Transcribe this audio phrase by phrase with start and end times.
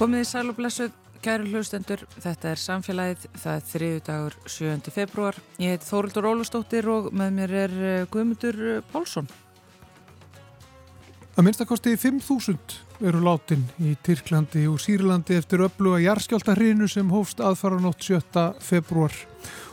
[0.00, 4.92] Komið í sæl og blessuð, kæru hlustendur, þetta er samfélagið, það er þriðu dagur 7.
[4.94, 5.36] februar.
[5.60, 9.28] Ég heit Þórildur Ólustóttir og með mér er eh, Guðmundur eh, Pálsson.
[11.36, 18.00] Að minnstakosti 5.000 eru látin í Tyrklandi og Sýrlandi eftir öfluga jarskjáltahrinu sem hófst aðfaranótt
[18.00, 18.46] 7.
[18.64, 19.12] februar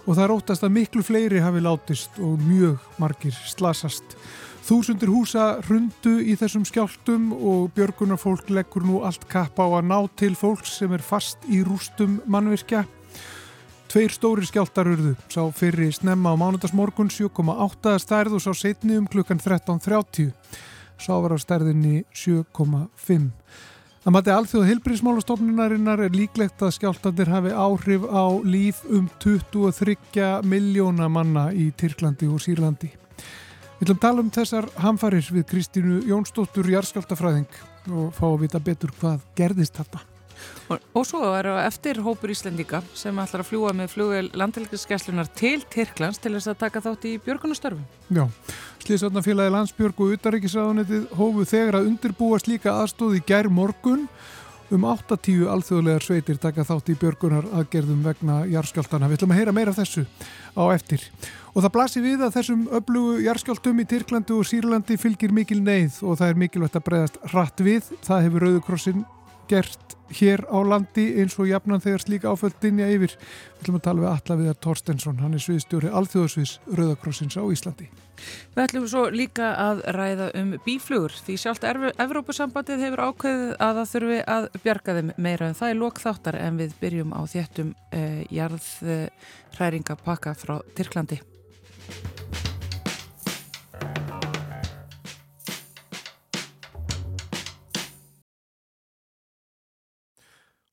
[0.04, 4.20] og það er óttast að miklu fleiri hafi látist og mjög margir slasast.
[4.68, 9.96] Þúsundir húsa hrundu í þessum skjáltum og björgunarfólk leggur nú allt kapp á að ná
[10.20, 12.82] til fólks sem er fast í rústum mannvirkja.
[13.88, 19.08] Tveir stóri skjáltar urðu, sá fyrir snemma á mánudagsmorgun 7,8 stærð og sá setni um
[19.08, 20.36] klukkan 13.30.
[21.00, 23.32] Sá var á stærðinni 7,5.
[24.04, 31.08] Það mati alþjóða hilbrísmálastofnunarinnar er líklegt að skjáltandir hafi áhrif á líf um 23 miljóna
[31.08, 33.07] manna í Tyrklandi og Sýrlandi.
[33.78, 37.58] Við ætlum að tala um þessar hamfarir við Kristínu Jónsdóttur Jarskjáltafræðing
[37.94, 40.00] og fá að vita betur hvað gerðist þetta.
[40.74, 45.62] Og, og svo er eftir hópur Íslandíka sem ætlar að fljúa með flugvel landhelgiskeslunar til
[45.70, 47.86] Tyrklands til þess að taka þátt í björgunastörfum.
[48.18, 48.26] Já,
[48.82, 54.08] Slísvarnafélagi Landsbjörg og Utaríkisraðunitið hófu þegar að undirbúa slíka aðstóði gær morgun
[54.68, 59.08] Um 8-10 alþjóðlegar sveitir taka þátt í björgunar aðgerðum vegna jarskjáltana.
[59.08, 60.04] Við ætlum að heyra meira af þessu
[60.60, 61.06] á eftir.
[61.54, 66.02] Og það blasir við að þessum öflugu jarskjáltum í Tyrklandi og Sýrlandi fylgir mikil neyð
[66.04, 67.88] og það er mikilvægt að breyðast rætt við.
[68.04, 69.06] Það hefur Rauðukrossin
[69.50, 73.16] gert hér á landi eins og jafnan þegar slíka áföld dinja yfir.
[73.18, 77.90] Við ætlum að tala við Alla Viðar Torstensson, hann er sviðstjóri alþjóðsviðs Rauðakrossins á Íslandi.
[78.56, 83.92] Við ætlum svo líka að ræða um bíflugur því sjálft Evrópusambandið hefur ákveðið að það
[83.94, 88.22] þurfi að bjarga þeim meira en það er lokþáttar en við byrjum á þéttum eh,
[88.34, 91.22] jarðræringapakka frá Tyrklandi.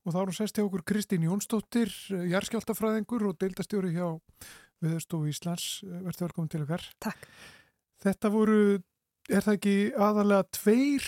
[0.04, 4.20] Og þá erum sest hjá okkur Kristín Jónsdóttir, eh, jarðskjáltafræðingur og deildastjóri hjá
[4.84, 5.82] Viðarstofu Íslands.
[5.82, 6.84] Eh, Verður velkominn til okkar.
[7.00, 7.28] Takk.
[8.04, 8.82] Þetta voru,
[9.30, 11.06] er það ekki aðalega tveir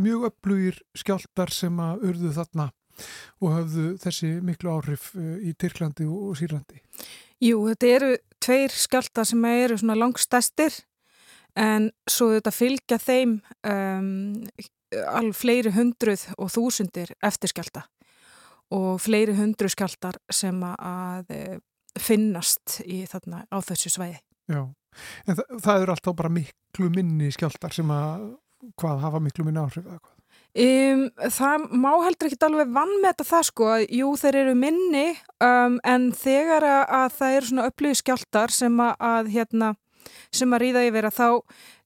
[0.00, 2.70] mjög upplugir skjáltar sem að urðu þarna
[3.44, 6.80] og hafðu þessi miklu áhrif eh, í Tyrklandi og Sýrlandi?
[7.44, 10.72] Jú, þetta eru tveir skjáltar sem eru svona langstæstir
[11.56, 14.40] en svo þetta fylgja þeim um,
[14.92, 17.84] alveg fleiri hundruð og þúsundir eftir skjálta
[18.74, 21.58] og fleiri hundru skjáltar sem að eh,
[22.00, 24.18] finnast í þarna á þessu sveiði.
[24.50, 24.62] Já,
[25.26, 28.28] en það, það eru alltaf bara miklu minni skjáltar sem að
[28.80, 30.12] hvað hafa miklu minni áhrif eða hvað?
[30.56, 35.06] Um, það má heldur ekki alveg vann með þetta það sko, jú þeir eru minni
[35.44, 39.68] um, en þegar að, að það eru svona upplýði skjáltar sem að, að hérna,
[40.32, 41.26] sem að ríða yfir að þá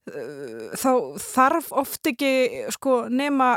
[0.01, 0.91] þá
[1.21, 2.31] þarf oft ekki
[2.73, 3.51] sko nema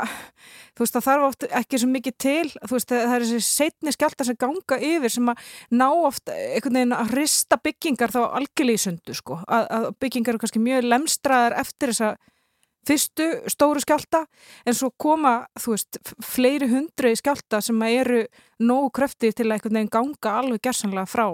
[0.75, 3.93] þú veist það þarf oft ekki svo mikið til þú veist það er þessi setni
[3.95, 8.77] skjáltar sem ganga yfir sem að ná oft einhvern veginn að hrista byggingar þá algjörlega
[8.77, 12.13] í sundu sko að, að byggingar eru kannski mjög lemstraðar eftir þessa
[12.85, 14.25] fyrstu stóru skjálta
[14.65, 18.23] en svo koma, þú veist, fleiri hundru skjálta sem eru
[18.61, 21.27] nógu kröftið til að einhvern veginn ganga alveg gersanlega frá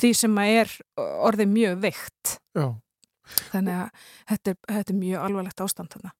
[0.00, 2.38] því sem er orðið mjög veikt.
[2.56, 2.66] Já.
[3.52, 6.12] Þannig að þetta er, þetta er mjög alvarlegt ástand þarna.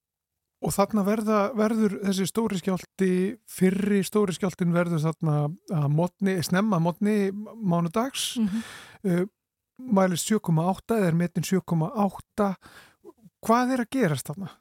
[0.62, 3.12] Og þarna verða, verður þessi stóri skjálti,
[3.50, 5.38] fyrri stóri skjáltin verður þarna
[5.74, 8.62] að modni, snemma modni mánudags, mm -hmm.
[9.10, 9.24] uh,
[9.82, 12.54] mælist 7,8 eða er metin 7,8
[13.42, 14.52] Hvað er að gerast þarna?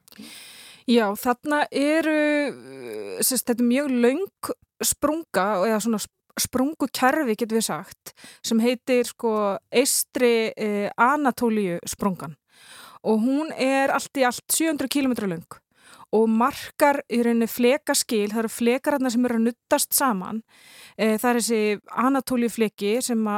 [0.89, 2.17] Já, þarna eru,
[3.21, 4.51] sérst, þetta er mjög laung
[4.81, 6.01] sprunga, eða svona
[6.39, 8.13] sprungukerfi getur við sagt,
[8.45, 9.33] sem heitir sko
[9.71, 12.37] Eistri eh, Anatóliu sprungan.
[13.01, 15.61] Og hún er allt í allt 700 km laung
[16.11, 20.41] og markar í rauninni flekaskil, það eru flekararna sem eru að nuttast saman.
[20.97, 21.61] E, það er þessi
[22.03, 23.29] Anatóliufleki sem,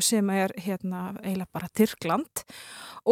[0.00, 2.44] sem er hérna eiginlega bara Tyrkland.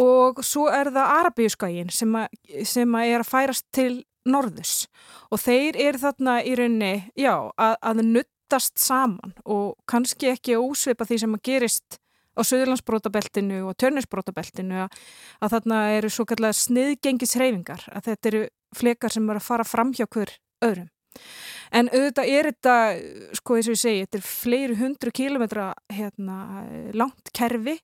[0.01, 2.17] Og svo er það Arabíuskægin sem,
[2.65, 3.93] sem er að færast til
[4.25, 4.87] norðus
[5.29, 8.01] og þeir eru þarna í rauninni, já, að, að
[8.45, 11.99] nuttast saman og kannski ekki ósvipa því sem að gerist
[12.35, 14.97] á Suðurlandsbrótabeltinu og Törnisbrótabeltinu að,
[15.41, 18.43] að þarna eru svo kallega sniðgengisreifingar, að þetta eru
[18.75, 20.91] flekar sem eru að fara fram hjá hver öðrum.
[21.71, 22.75] En auðvitað er þetta,
[23.39, 26.39] sko eins og ég segi, þetta er fleiri hundru kílometra hérna,
[26.93, 27.79] langt kerfi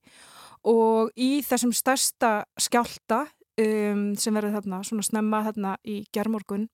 [0.66, 3.22] og í þessum stærsta skjálta
[3.62, 6.66] um, sem verður þarna svona snemma þarna í gerðmorgun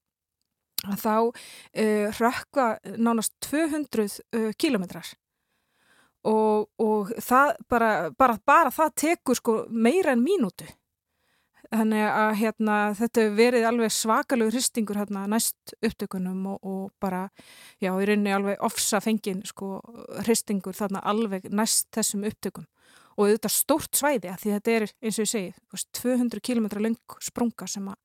[0.94, 2.66] þá uh, rökka
[2.96, 5.14] nánast 200 uh, kílometrar
[6.26, 7.12] og, og
[7.70, 10.66] bara, bara, bara það tekur sko meira en mínútu.
[11.66, 17.24] Þannig að hérna, þetta verið alveg svakalegu hristingur hérna, næst upptökunum og, og bara,
[17.82, 19.80] já, í rauninni alveg ofsa fengin sko,
[20.22, 22.68] hristingur þarna alveg næst þessum upptökum.
[23.16, 25.52] Og þetta stórt svæði að því þetta er, eins og ég segi,
[25.98, 27.98] 200 km lang sprunga sem að,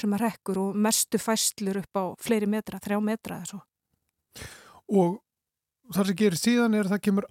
[0.00, 3.62] sem að rekkur og mestu fæslur upp á fleiri metra, þrjá metra eða svo.
[4.92, 5.16] Og
[5.94, 7.26] þar sem gerir síðan er að það kemur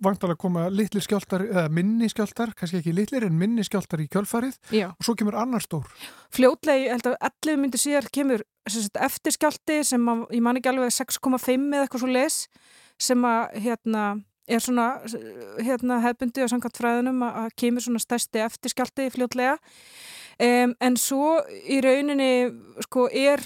[0.00, 4.08] vantalega að koma litli skjáltar eða minni skjáltar, kannski ekki litlir en minni skjáltar í
[4.12, 4.88] kjölfarið Já.
[4.92, 5.90] og svo kemur annar stór.
[6.32, 8.44] Fljótlegi, ég held að 11 myndir síðar kemur
[9.04, 12.40] eftir skjálti sem að, ég man ekki alveg 6,5 eða eitthvað svo les
[13.00, 14.04] sem að hérna
[14.50, 14.86] er svona
[15.62, 19.58] hérna hefbundi og samkvæmt fræðunum að, að kemur svona stærsti eftir skjálti fljótlega
[20.40, 21.38] um, en svo
[21.68, 22.30] í rauninni
[22.86, 23.42] sko er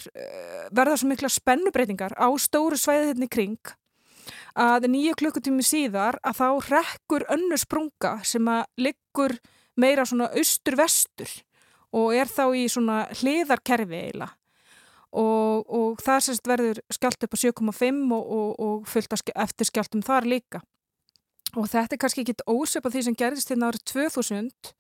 [0.75, 3.75] verða svo mikla spennubreitingar á stóru svæðið hérna í kring
[4.55, 9.35] að nýju klukkutími síðar að þá rekkur önnu sprunga sem að liggur
[9.77, 11.31] meira svona austur-vestur
[11.95, 14.35] og er þá í svona hliðarkerfi eiginlega.
[15.15, 20.03] Og, og það sérst verður skjált upp á 7,5 og, og, og fullt eftir skjáltum
[20.03, 20.63] þar líka.
[21.55, 24.75] Og þetta er kannski ekki ósöp af því sem gerðist hérna árið 2000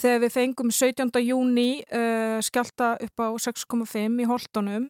[0.00, 1.10] þegar við fengum 17.
[1.26, 4.88] júni uh, skjálta upp á 6,5 í Holtonum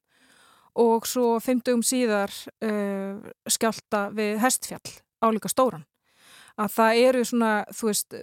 [0.78, 2.32] og svo 50 síðar
[2.64, 3.18] uh,
[3.50, 5.84] skjálta við Hestfjall álíka stóran
[6.60, 8.16] að það eru svona, þú veist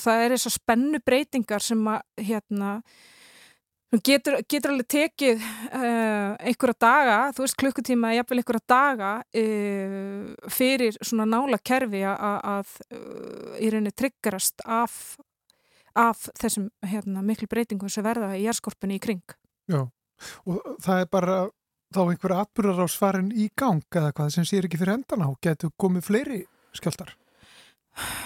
[0.00, 2.70] það eru þessar spennu breytingar sem að hérna
[4.02, 10.98] getur, getur alveg tekið uh, einhverja daga, þú veist klukkutíma jafnvel einhverja daga uh, fyrir
[11.00, 12.74] svona nála kerfi að
[13.60, 15.16] í rauninni tryggarast af,
[15.94, 19.36] af þessum hérna, miklu breytingum sem verða í jærskorpunni í kring.
[19.70, 19.84] Já,
[20.44, 21.36] og það er bara
[21.94, 25.30] þá einhverja atbyrðar á svarin í gang eða hvað sem sér ekki fyrir endan á
[25.44, 26.40] getur komið fleiri
[26.74, 27.14] skjáltar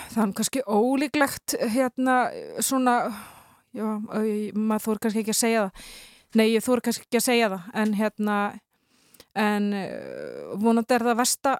[0.09, 2.15] Það er kannski ólíklegt hérna
[2.65, 2.94] svona
[3.76, 3.85] já,
[4.56, 5.91] maður þór kannski ekki að segja það.
[6.38, 8.38] Nei, ég þór kannski ekki að segja það en hérna
[9.38, 9.69] en
[10.64, 11.53] vonandi er það versta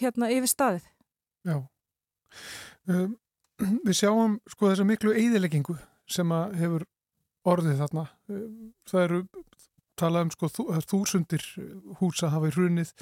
[0.00, 0.86] hérna yfir staðið.
[1.50, 1.56] Já.
[2.86, 3.18] Um,
[3.60, 5.76] Við sjáum sko þessa miklu eidileggingu
[6.10, 6.86] sem að hefur
[7.50, 8.06] orðið þarna.
[8.90, 9.20] Það eru
[10.00, 10.50] talað um sko
[10.88, 11.46] þúsundir
[12.00, 12.92] húsa hafa í hrunið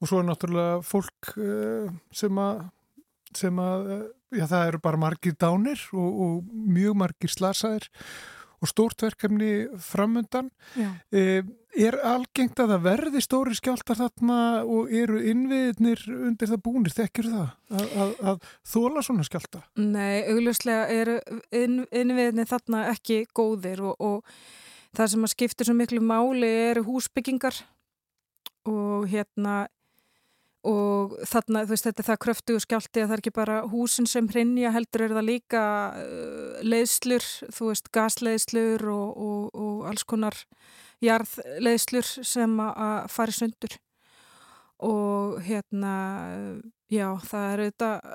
[0.00, 2.62] og svo er náttúrulega fólk uh, sem að
[3.36, 3.90] sem að,
[4.34, 7.86] já það eru bara margir dánir og, og mjög margir slasaðir
[8.60, 10.50] og stórt verkefni framöndan
[11.14, 11.42] e,
[11.76, 17.28] er algengt að það verði stóri skjáltar þarna og eru innviðnir undir það búnir, þekkir
[17.30, 19.62] það að, að, að þóla svona skjálta?
[19.78, 21.18] Nei, augljóslega eru
[21.54, 26.86] inn, innviðinni þarna ekki góðir og, og það sem að skiptir svo miklu máli eru
[26.88, 27.62] húsbyggingar
[28.68, 29.62] og hérna
[30.66, 34.08] og þarna, veist, þetta er það kröftu og skjálti að það er ekki bara húsin
[34.10, 35.62] sem hrinja heldur er það líka
[35.96, 40.36] uh, leiðslur, þú veist, gasleiðslur og, og, og alls konar
[41.00, 43.78] jarðleiðslur sem að fari sundur.
[44.84, 45.94] Og hérna
[46.92, 48.12] já, það er auðvitað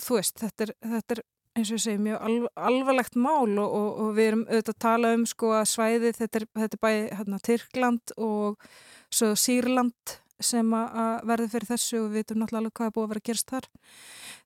[0.00, 1.22] þú veist, þetta er, þetta er
[1.58, 5.12] eins og ég segi, mjög alv alvarlegt mál og, og við erum auðvitað að tala
[5.16, 8.68] um sko að svæði, þetta er, þetta er bæði hérna, Tyrkland og
[9.10, 13.12] svo Sýrland sem að verði fyrir þessu og við veitum náttúrulega hvað er búið að
[13.12, 13.68] vera að gerast þar.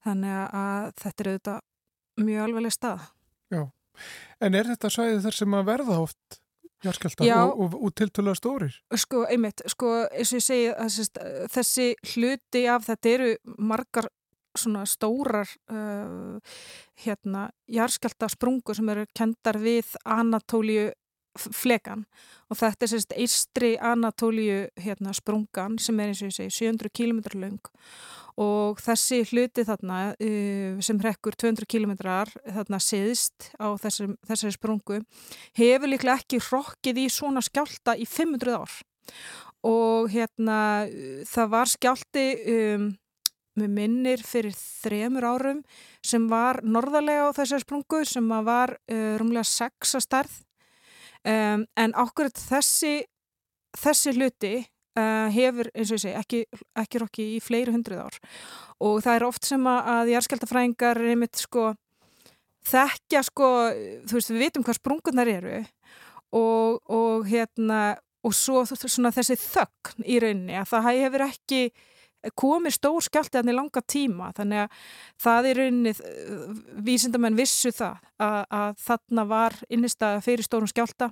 [0.04, 1.62] Þannig að þetta er auðvitað
[2.20, 3.04] mjög alveglega stað
[3.52, 3.62] Já,
[4.42, 6.40] en er þetta svæðið þar sem að verða oft
[6.84, 8.74] jarskjálta og, og, og tiltöluða stórir?
[9.00, 11.22] Sko, einmitt, sko, eins og ég segi að sérst,
[11.54, 14.10] þessi hluti af þetta eru margar
[14.54, 16.36] svona stórar uh,
[17.02, 20.92] hérna jarskjálta sprungu sem eru kendar við Anatóliu
[21.38, 22.05] flekan.
[22.50, 26.93] Og þetta er sérst eistri Anatóliu hérna sprungan sem er eins og ég segi 700
[26.95, 27.73] km lang
[28.41, 35.00] og þessi hluti þarna uh, sem hrekkur 200 km þarna siðst á þessari, þessari sprungu
[35.59, 38.75] hefur líklega ekki rokkið í svona skjálta í 500 ár.
[39.64, 40.59] Og hérna
[41.31, 42.88] það var skjálti um,
[43.55, 45.61] með minnir fyrir þremur árum
[46.05, 50.41] sem var norðarlega á þessari sprungu sem var uh, rúmlega 6 að stærð
[51.25, 53.07] Um, en okkur þessi,
[53.81, 58.19] þessi hluti uh, hefur, eins og ég segi, ekki, ekki rokki í fleiri hundruð ár.
[58.85, 61.73] Og það er oft sem að, járskjaldafræðingar einmitt sko
[62.69, 63.49] þekkja sko,
[64.09, 65.59] þú veist, við vitum hvað sprungunar eru
[66.35, 71.61] og, og hérna, og svo svona þessi þögn í rauninni að það hefur ekki
[72.38, 74.78] komið stór skjálti það í langa tíma þannig að
[75.25, 75.95] það er rauninni
[76.87, 81.11] vísindamenn vissu það að, að þarna var innistæða fyrir stórum skjálta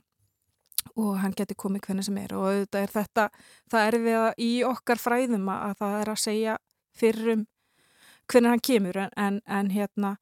[0.99, 3.27] og hann geti komið hvernig sem er og auðvitað er þetta,
[3.71, 6.57] það er við að í okkar fræðum að það er að segja
[6.99, 7.45] fyrir um
[8.31, 10.17] hvernig hann kemur en, en, en hérna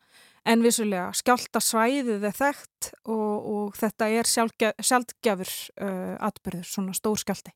[0.48, 5.52] en vissulega skjálta svæðið er þekkt og, og þetta er sjálfgjafur
[5.84, 7.52] uh, atbyrður, svona stór skjálti.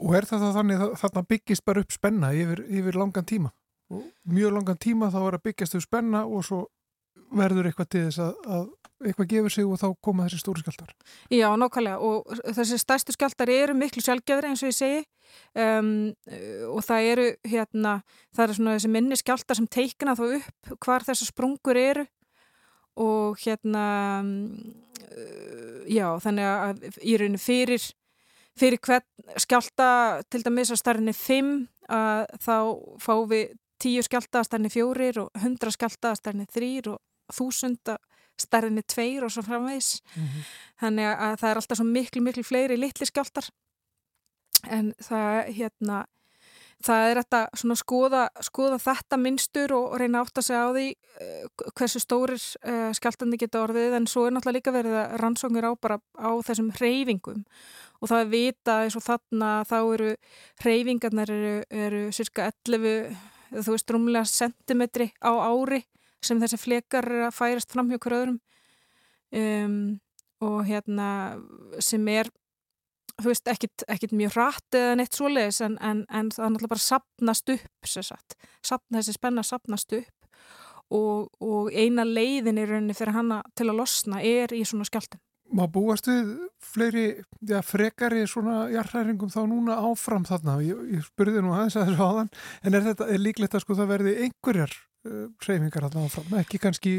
[0.00, 3.52] Og er það þannig að þarna byggist bara upp spenna yfir, yfir langan tíma?
[3.90, 6.60] Og mjög langan tíma þá er að byggjast upp spenna og svo
[7.30, 8.68] verður eitthvað til þess að, að
[9.06, 10.90] eitthvað gefur sig og þá koma þessi stóri skjáltar.
[11.32, 15.02] Já, nokkvæmlega og þessi stærstu skjáltar eru miklu sjálfgjafur eins og ég segi
[15.62, 15.92] um,
[16.74, 17.94] og það eru hérna,
[18.36, 22.06] það eru svona þessi minni skjáltar sem teikna þá upp hvar þessar sprungur eru
[23.00, 23.86] og hérna
[25.88, 27.88] já, þannig að í rauninu fyrir
[28.60, 29.88] fyrir hvern skjálta
[30.30, 31.50] til dæmis að starfinni 5
[31.90, 32.56] að þá
[33.02, 37.00] fá við 10 skjálta að starfinni 4 og 100 skjálta að starfinni 3 og
[37.32, 38.00] 1000 að
[38.40, 40.46] starfinni 2 og svo framvegs mm -hmm.
[40.80, 43.50] þannig að það er alltaf svo miklu miklu fleiri litli skjáltar
[44.68, 46.04] en það hérna
[46.84, 50.86] það er þetta svona skoða, skoða þetta minnstur og reyna átt að segja á því
[50.94, 53.96] uh, hversu stórir uh, skjáltandi geta orðið.
[53.98, 57.44] En svo er náttúrulega líka verið að rannsóngir á bara á þessum reyfingum
[58.00, 60.10] og það er vita eins og þarna þá eru
[60.64, 63.10] reyfingarnar eru, eru cirka 11
[63.50, 65.82] þú veist rúmlega sentimetri á ári
[66.24, 68.38] sem þessi flekar er að færast fram hjá hverjum
[69.36, 69.80] um,
[70.40, 71.08] og hérna
[71.82, 72.30] sem er
[73.20, 76.74] þú veist, ekkit, ekkit mjög hratt eða neitt svoleiðis en, en, en það er náttúrulega
[76.74, 77.68] bara sapnast upp
[78.60, 80.28] Sapna, þessi spenna sapnast upp
[80.94, 85.20] og, og eina leiðin í rauninni fyrir hanna til að losna er í svona skjáltum
[85.50, 86.28] Má búast við
[86.62, 87.06] fleiri,
[87.42, 90.60] já, frekari svona jarðhæringum þá núna áfram þarna?
[90.62, 92.30] Ég, ég spurði nú aðeins að þessu áðan
[92.62, 96.62] en er þetta er líklegt að sko það verði einhverjar uh, hreyfingar þarna áfram, ekki
[96.62, 96.94] kannski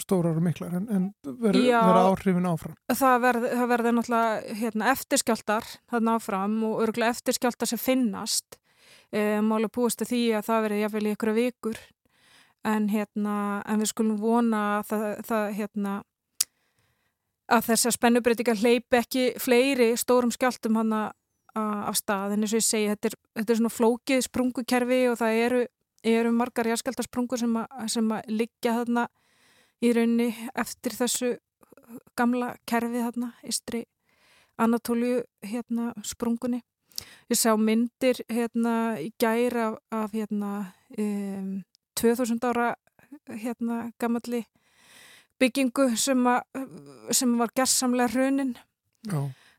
[0.00, 1.06] stórar og miklar en, en
[1.42, 2.76] verður áhrifin áfram?
[2.92, 8.58] Það verður verð náttúrulega hérna, eftirskjaldar þarna áfram og örgulega eftirskjaldar sem finnast.
[9.12, 11.82] E, mála búist því að það verður jáfnvel í ykkur vikur.
[12.62, 15.94] En, hérna, en við skulum vona að það, það hérna
[17.50, 20.94] að þess að spennubreitingar hleypi ekki fleiri stórum skjaldum hann
[21.54, 25.18] af stað en eins og ég segi þetta er, þetta er svona flókið sprungukerfi og
[25.20, 25.62] það eru,
[26.14, 27.58] eru margar jærskeldarsprungur sem,
[27.92, 29.08] sem að liggja þarna
[29.82, 31.32] í raunni eftir þessu
[32.16, 33.84] gamla kerfi þarna, Ístri
[34.60, 36.60] Anatóliu hérna sprungunni.
[37.32, 41.62] Ég sá myndir hérna í gæri af, af hérna um,
[41.98, 42.74] 2000 ára
[43.28, 44.44] hérna gammalli
[45.42, 46.38] byggingu sem, a,
[47.14, 48.54] sem var gerðsamlega raunin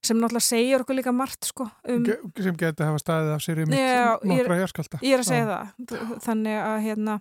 [0.04, 3.62] sem náttúrulega segir okkur líka margt sko, um, sem getur að hafa staðið af sér
[3.64, 5.52] í mitt nokkra jærskalta ég er að segja já.
[5.54, 6.16] það.
[6.26, 7.18] Þannig að hérna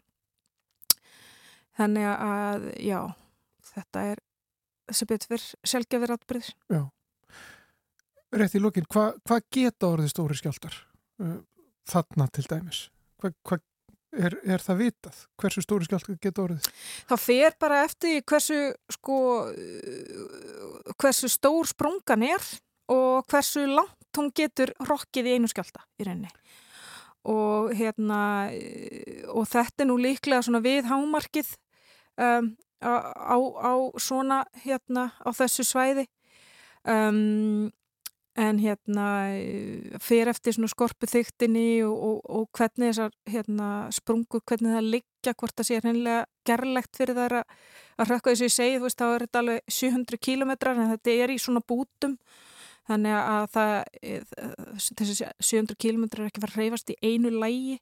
[1.78, 2.99] þannig að já
[3.73, 4.23] þetta er
[4.90, 6.83] þessi betur sjálfgefir atbyrðir Já.
[8.33, 10.76] Rétt í lókin, hvað hva geta orðið stóri skjáltar
[11.23, 11.38] uh,
[11.88, 12.87] þarna til dæmis?
[13.21, 13.59] Hvað hva,
[14.12, 15.23] er, er það vitað?
[15.40, 16.69] Hversu stóri skjáltar geta orðið?
[17.11, 18.61] Það fer bara eftir hversu
[18.92, 19.19] sko
[21.00, 22.52] hversu stór sprungan er
[22.92, 26.31] og hversu langt hún getur rokkið í einu skjálta í reyni
[27.28, 28.50] og hérna
[29.31, 31.52] og þetta er nú líklega við hámarkið
[32.19, 32.50] um,
[32.83, 36.09] á, á svona hérna á þessu svæði
[36.83, 37.71] um,
[38.39, 39.07] en hérna
[40.01, 45.35] fyrir eftir svona skorpu þyktinni og, og, og hvernig þessar hérna, sprungur, hvernig það liggja
[45.37, 47.59] hvort það sé hennilega gerlegt fyrir það að,
[47.99, 50.95] að rökka þess að ég segi, þú veist þá er þetta alveg 700 kílometrar en
[50.95, 52.17] þetta er í svona bútum.
[52.89, 53.75] Þannig að það,
[54.99, 57.77] þessi 700 kílometrar er ekki farið að reyfast í einu lægi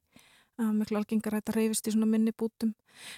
[0.69, 2.73] miklu algengar að þetta reyfist í svona minni bútum.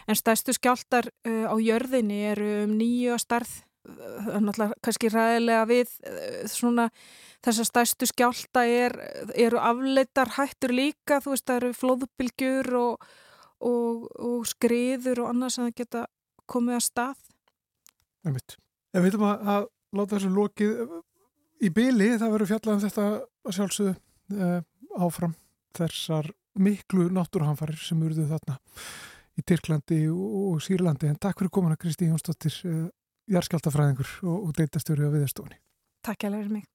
[0.08, 5.94] En stærstu skjáltar uh, á jörðinni eru um nýju að starð náttúrulega kannski ræðilega við
[6.08, 6.88] uh, svona
[7.44, 8.96] þessar stærstu skjálta er,
[9.36, 13.08] eru afleitar hættur líka, þú veist það eru flóðbylgjur og,
[13.68, 16.06] og, og skriður og annað sem það geta
[16.50, 17.25] komið að stað.
[18.24, 20.84] En við viljum að, að láta þessu lokið
[21.63, 23.94] í byli, það verður fjallað um þetta að sjálfsögðu
[24.40, 24.60] uh,
[25.04, 25.36] áfram
[25.75, 26.32] þessar
[26.63, 28.60] miklu náttúruhanfarir sem urðu þarna
[29.34, 31.10] í Tyrklandi og Sýrlandi.
[31.10, 32.86] En takk fyrir komuna Kristi Jónsdóttir uh,
[33.32, 35.60] jarðskjáltafræðingur og, og deitastjóri á viðarstofni
[36.03, 36.70] Takk ég fyrir mig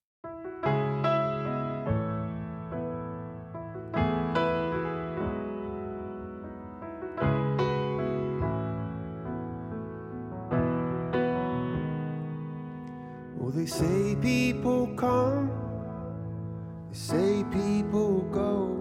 [13.41, 15.49] Oh, they say people come,
[16.91, 18.77] they say people go.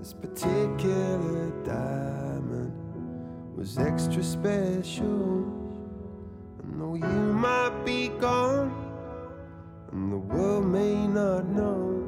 [0.00, 2.72] This particular diamond
[3.56, 5.63] was extra special.
[6.76, 8.72] Know you might be gone,
[9.92, 12.02] and the world may not know.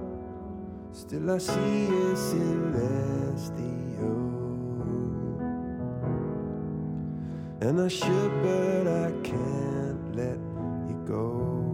[0.93, 3.77] Still, I see a celestial.
[7.61, 10.39] And I should, but I can't let
[10.89, 11.66] you go.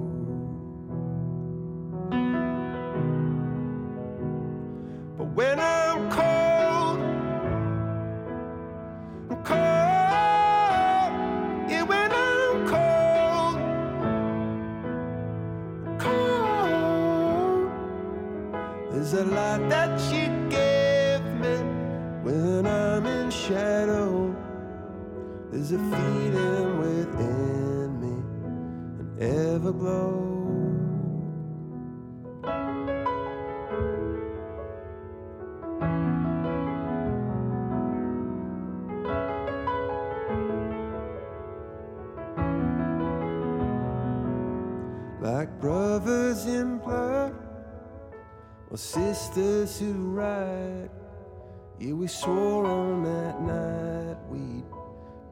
[45.23, 47.33] Like brothers in blood,
[48.73, 50.91] or sisters who ride.
[51.79, 54.65] Yeah, we swore on that night we'd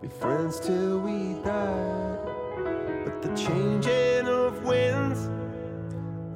[0.01, 2.21] be friends till we died.
[3.05, 5.25] But the changing of winds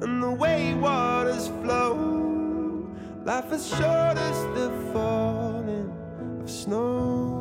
[0.03, 1.95] and the way waters flow,
[3.23, 5.95] life is short as the falling
[6.41, 7.34] of snow.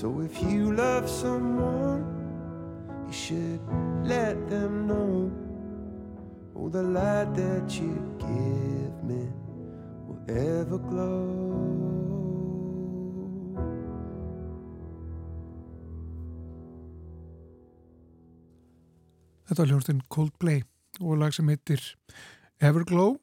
[0.00, 2.06] So if you love someone,
[3.06, 3.60] you should
[4.02, 5.30] let them know.
[6.56, 9.28] Oh, the light that you give me
[10.08, 11.36] will ever glow.
[19.50, 20.62] Þetta var hljóðustinn Coldplay
[21.02, 21.84] og lag sem heitir
[22.56, 23.18] Everglow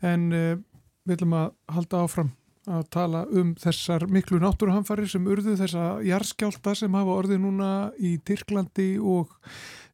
[0.00, 0.56] en uh,
[1.04, 2.32] við ætlum að halda áfram
[2.70, 8.16] að tala um þessar miklu náttúruhamfarir sem urðu þessa jarskjálta sem hafa orðið núna í
[8.24, 9.34] Tyrklandi og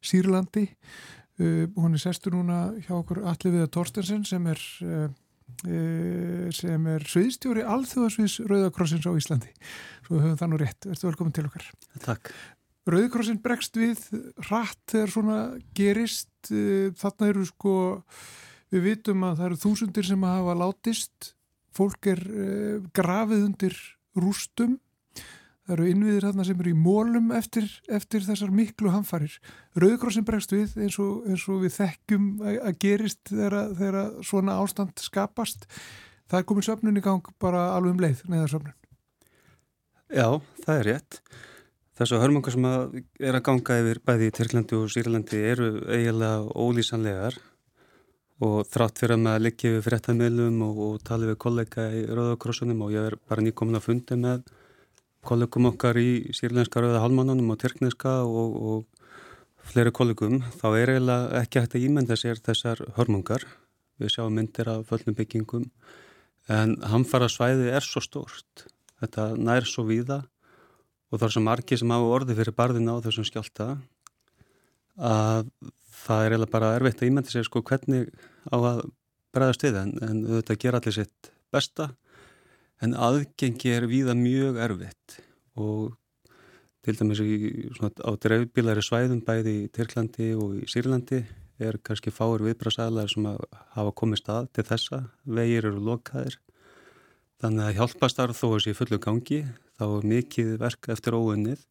[0.05, 0.67] Sýrlandi.
[1.41, 5.05] Uh, hann er sestur núna hjá okkur allir við að Torstensen sem er uh,
[5.65, 9.53] uh, sem er sviðstjóri alþjóðasviðs Rauðakrossins á Íslandi.
[10.05, 11.69] Svo höfum það nú rétt, verður velkomin til okkar.
[12.03, 12.33] Takk.
[12.89, 13.99] Rauðkrossin bregst við
[14.49, 15.41] rætt þegar svona
[15.77, 16.31] gerist.
[16.49, 17.75] Eh, þarna eru sko
[18.73, 21.33] við vitum að það eru þúsundir sem hafa látist
[21.75, 23.77] fólk er uh, grafið undir
[24.17, 24.79] rústum.
[25.61, 29.35] Það eru innviðir þarna sem eru í mólum eftir, eftir þessar miklu hamfarir.
[29.79, 35.69] Rauðkrossin bregst við eins og, eins og við þekkjum að, gerist þegar, svona ástand skapast.
[36.31, 38.77] Það er komin söfnun í gang bara alveg um leið neðarsöfnun
[40.11, 40.27] Já,
[40.65, 41.21] það er rétt.
[42.01, 46.41] Þessu hörmungar sem að er að ganga yfir bæði í Tyrklandi og Sýrlandi eru eiginlega
[46.57, 47.37] ólýsanlegar
[48.41, 52.81] og þrátt fyrir að maður liggja við fréttamiðlum og, og tala við kollega í Rauðakrossunum
[52.87, 54.47] og ég er bara nýkomin að fundi með
[55.27, 59.01] kollegum okkar í sýrlenska Rauða Halmannunum og Tyrkneska og, og
[59.69, 63.45] fleiri kollegum, þá er eiginlega ekki hægt að ímynda sér þessar hörmungar.
[64.01, 65.67] Við sjáum myndir af föllnum byggingum
[66.49, 68.65] en hamfara svæði er svo stórt.
[69.01, 70.23] Þetta nær svo víða
[71.11, 73.67] og það er svo margi sem hafa orði fyrir barðina á þessum skjálta
[75.01, 75.49] að
[76.01, 78.11] það er eiginlega bara erfitt að ímynda sér sko hvernig
[78.49, 78.83] á að
[79.31, 81.91] bregðast við en, en auðvitað gera allir sitt besta
[82.81, 85.17] en aðgengi er víða mjög erfitt.
[85.61, 85.91] Og
[86.81, 87.35] til dæmis í,
[87.77, 91.21] svona, á dreifbílari svæðum bæði í Tyrklandi og í Sýrlandi
[91.61, 93.27] er kannski fáir viðbrasaðlar sem
[93.75, 96.39] hafa komið stað til þessa, vegir eru lokaðir.
[97.41, 99.43] Þannig að hjálpastarf þó að sé fullu gangi,
[99.77, 101.61] þá er mikið verk eftir óunnið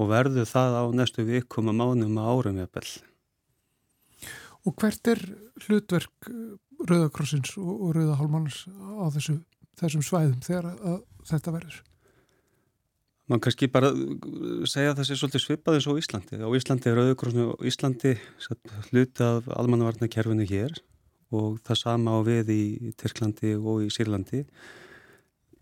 [0.00, 2.90] og verður það á næstu vikum að mánum að árum jafnvel.
[4.62, 5.22] Og hvert er
[5.66, 6.42] hlutverk eh,
[6.82, 9.38] Rauðakrossins og Rauðahálmannars á þessu,
[9.78, 10.70] þessum svæðum þegar
[11.28, 11.82] þetta verður?
[13.30, 13.92] Man kannski bara
[14.68, 16.40] segja þessi svolítið svipað eins og Íslandi.
[16.42, 18.16] Á Íslandi er Rauðakrossinu og Íslandi
[18.90, 20.74] hluti af almannavarnakerfinu hér
[21.32, 22.64] og það sama á við í
[22.98, 24.42] Tyrklandi og í Sýrlandi.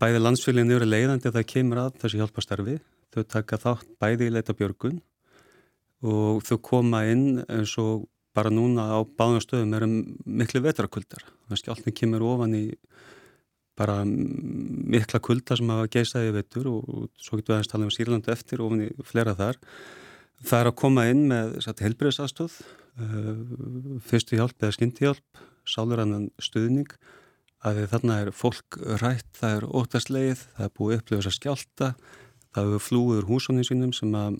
[0.01, 2.75] Bæði landsfélaginu eru leiðandi að það kemur að þessu hjálpastarfi.
[3.11, 5.01] Þau taka þátt bæði í leita björgun
[6.07, 9.89] og þau koma inn eins og bara núna á báðum stöðum eru
[10.25, 11.25] miklu vetrakuldar.
[11.49, 12.65] Það skjálfni kemur ofan í
[13.77, 18.31] bara mikla kulda sem hafa geisaði vettur og svo getur við aðeins tala um Sýrlandu
[18.33, 19.59] eftir ofan í flera þar.
[20.41, 22.53] Það er að koma inn með helbriðsastöð,
[22.97, 23.41] uh,
[24.07, 26.95] fyrstu hjálp eða skyndihjálp, sálurannan stuðning
[27.67, 31.89] að þarna er fólk rætt, það er óttastleið, það er búið upplifast að skjálta,
[32.55, 34.39] það eru flúður húsónið sínum sem að,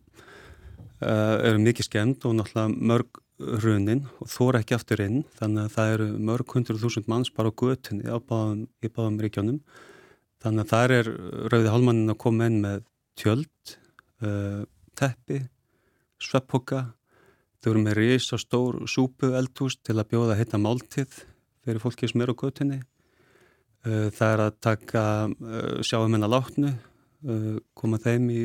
[1.02, 5.24] uh, eru mikið skemmt og náttúrulega mörg runin og þóra ekki aftur inn.
[5.40, 9.18] Þannig að það eru mörg hundru þúsund manns bara á götunni á báðum, í báðum
[9.22, 9.64] regionum
[10.42, 11.10] þannig að það er
[11.54, 12.86] rauði hálmannin að koma inn með
[13.20, 13.76] tjöld
[14.26, 14.64] uh,
[14.98, 15.42] teppi
[16.22, 16.86] svepphoka
[17.62, 21.20] þau eru með reysa stór súpu eldhús til að bjóða að hitta máltið
[21.62, 22.80] fyrir fólki sem er á götunni.
[23.86, 25.04] Uh, það er að taka
[25.86, 26.74] sjáum hennar látnu
[27.78, 28.44] koma þeim í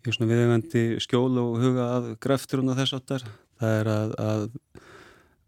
[0.00, 3.26] í svona viðegandi skjól og huga að grefturinn og þess áttar
[3.60, 4.44] það er að, að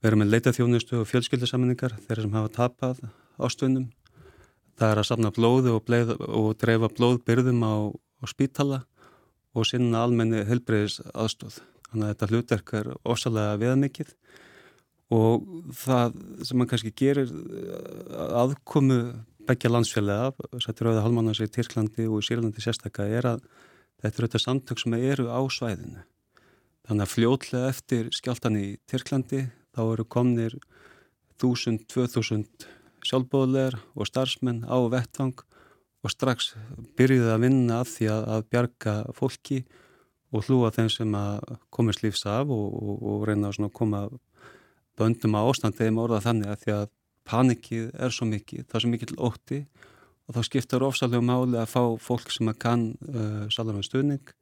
[0.04, 3.02] vera með leitaþjónustu og fjölskyldisaminningar þeirra sem hafa tapað
[3.40, 3.88] ástvinnum
[4.76, 8.82] það er að safna blóðu og, bleið, og dreifa blóðbyrðum á, á spítala
[9.56, 14.14] og sinna almenni helbreyðis aðstóð þannig að þetta hlutverk er ósalega viðmikið
[15.12, 17.32] og það sem mann kannski gerir
[18.36, 19.00] aðkomu
[19.48, 23.44] begja landsfjölega sættir auðvitað halmannas í Tyrklandi og í Sýrlandi sérstakka er að
[24.02, 26.04] þetta eru þetta samtök sem eru á svæðinu.
[26.86, 30.56] Þannig að fljótlega eftir skjáltan í Tyrklandi þá eru komnir
[31.42, 32.68] 1000-2000
[33.06, 35.34] sjálfbóðlegar og starfsmenn á vettvang
[36.02, 36.52] og strax
[36.98, 39.62] byrjuði að vinna að því að, að bjarga fólki
[40.32, 44.06] og hlúa þeim sem að komist lífs af og, og, og reyna að koma
[44.98, 46.90] böndum á ástandiðum orða þannig að því að
[47.28, 49.58] panikið er svo mikið, það er svo mikið til ótti
[50.26, 54.32] og þá skiptar ofsalega máli að fá fólk sem að kann uh, salarvæg stuðning,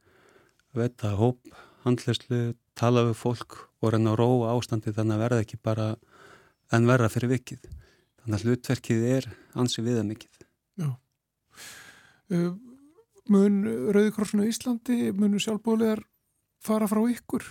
[0.76, 1.40] veta hóp
[1.84, 5.90] handlæslu, tala við fólk og reyna að róa ástandi þannig að verða ekki bara
[6.70, 7.68] en verða fyrir vikið.
[8.20, 10.44] Þannig að hlutverkið er ansi viða mikið.
[10.80, 10.90] Já.
[12.30, 12.52] Uh,
[13.32, 13.62] mun
[13.94, 16.04] Rauðikrossinu Íslandi, munu sjálfbóðlegar
[16.62, 17.46] fara frá ykkur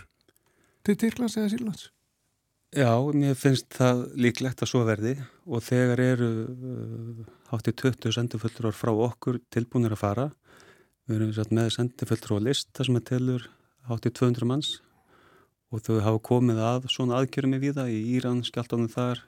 [0.86, 1.90] til Tyrklands eða Sílands?
[2.70, 5.16] Já, mér finnst það líklegt að svo verði
[5.50, 10.26] og þegar eru uh, hátti 20 sendifullur frá okkur tilbúinir að fara
[11.10, 13.48] við erum með sendifullur á list þar sem að telur
[13.90, 14.70] háttið 200 manns
[15.74, 19.24] og þau hafa komið að svona aðgjörum í viða í Íran, skjáltanum þar,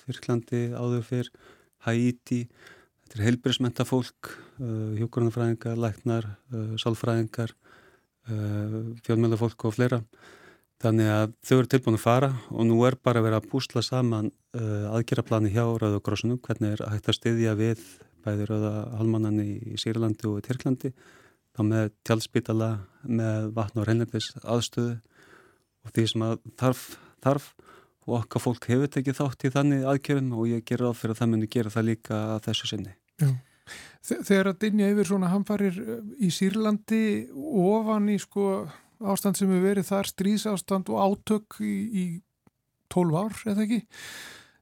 [0.00, 1.30] Tyrklandi, áður fyrr,
[1.84, 2.42] Haiti,
[3.04, 7.54] þetta er heilbærismenta fólk, uh, hjókurunafræðingar, læknar, uh, sálfræðingar,
[8.28, 10.02] uh, fjölmjölafólk og fleira.
[10.82, 13.82] Þannig að þau eru tilbúin að fara og nú er bara að vera að búsla
[13.84, 17.84] saman uh, aðgerraplani hjá Rauðagrossunum, hvernig er hægt að styðja við
[18.26, 20.92] bæði Rauða halmannan í Sýrlandi og Tyrklandi
[21.56, 22.70] þá með tjálspítala,
[23.08, 24.98] með vatn og reynleipis aðstöðu
[25.86, 26.84] og því sem að þarf,
[27.24, 27.50] þarf
[28.06, 31.20] og okkar fólk hefur tekið þátt í þannig aðkjöfum og ég ger ráð fyrir að
[31.22, 32.92] það muni gera það líka þessu sinni.
[33.22, 33.30] Já.
[34.06, 37.00] Þegar að dinja yfir svona hamfarir eh, í Sýrlandi
[37.34, 38.66] ofan í sko
[39.00, 42.04] ástand sem hefur verið þar stríðsástand og átök í, í
[42.92, 43.80] 12 ár, eða ekki?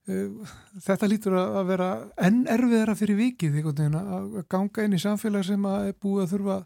[0.04, 5.46] Eh, þetta lítur að vera enn erfiðara fyrir vikið veginn, að ganga inn í samfélag
[5.46, 6.58] sem að er búið að þurfa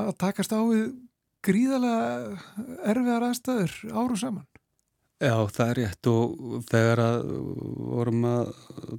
[0.00, 0.88] að takast á við
[1.46, 2.38] gríðalega
[2.90, 4.46] erfiðar aðstæður árum saman.
[5.20, 7.30] Já, það er rétt og þegar að
[7.92, 8.52] vorum að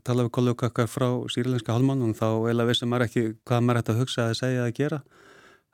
[0.06, 4.02] tala við kollugakkar frá sýrilenska halmannum þá eila vissum maður ekki hvað maður ætti að
[4.04, 5.00] hugsa að segja að gera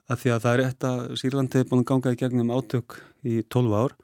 [0.08, 3.00] að því að það er rétt að Sýrlandi er búin að ganga í gegnum átök
[3.28, 3.96] í 12 ár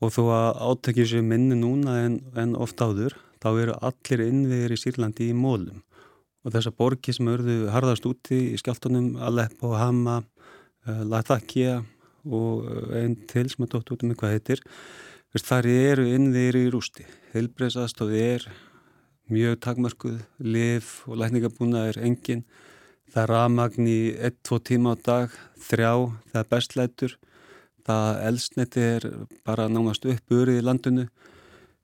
[0.00, 4.74] og þó að átökjum séu minni núna en, en oft áður þá eru allir innviðir
[4.76, 5.82] í Sýrlandi í mólum
[6.44, 10.20] og þessar borgi sem örðu harðast úti í skjáltunum Aleppo, Hama,
[10.88, 11.80] uh, Latakia
[12.24, 14.60] og eh, einn til sem er dótt út um eitthvað heitir
[15.40, 17.06] þar eru innviðir í rústi.
[17.32, 18.46] Heilbreyðsastóði er
[19.30, 22.42] mjög takmörkuð, liv og lækningabúna er engin
[23.10, 25.92] það er aðmagn í 1-2 tíma á dag þrjá,
[26.30, 27.16] það er bestlætur
[27.86, 29.06] það elsneti er
[29.46, 31.06] bara nánast uppurið í landinu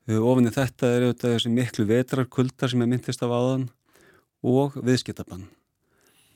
[0.07, 3.69] ofinni þetta er auðvitað þessi miklu vetrarkuldar sem er myndist af áðan
[4.47, 5.47] og viðskiptabann.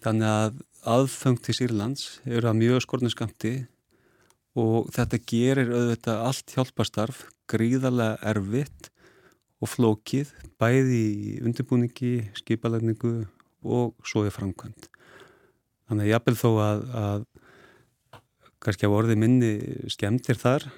[0.03, 0.57] Þannig að
[0.90, 3.53] aðfengt til Sýrlands eru að mjög skorninskamti
[4.59, 8.90] og þetta gerir auðvitað allt hjálparstarf gríðarlega erfitt
[9.61, 13.29] og flókið bæði í undirbúningi, skipalækningu
[13.64, 14.88] og svo í framkvæmt.
[15.90, 17.26] Þannig að jápil þó að, að
[18.62, 19.52] kannski á orði minni
[19.90, 20.68] skemmtir þar,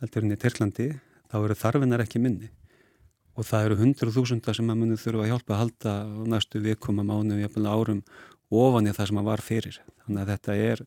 [0.00, 0.88] heldur en í Tyrklandi,
[1.30, 2.50] þá eru þarfinar ekki minni
[3.38, 5.92] og það eru hundru þúsunda sem að munum þurfa að hjálpa að halda
[6.32, 8.00] næstu vikum að mánu, jápil árum
[8.50, 9.78] ofan í það sem að var fyrir.
[10.04, 10.82] Þannig að þetta er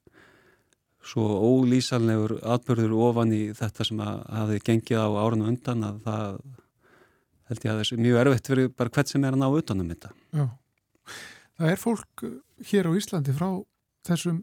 [1.12, 6.02] svo ólýsanlegur atbyrður ofan í þetta sem að hafi gengið á árun og undan að
[6.06, 6.42] það
[7.52, 10.12] held ég að þessi mjög erfitt verið bara hvert sem er að ná utanum þetta.
[10.36, 10.46] Já,
[11.62, 12.26] það er fólk
[12.72, 13.50] hér á Íslandi frá
[14.08, 14.42] þessum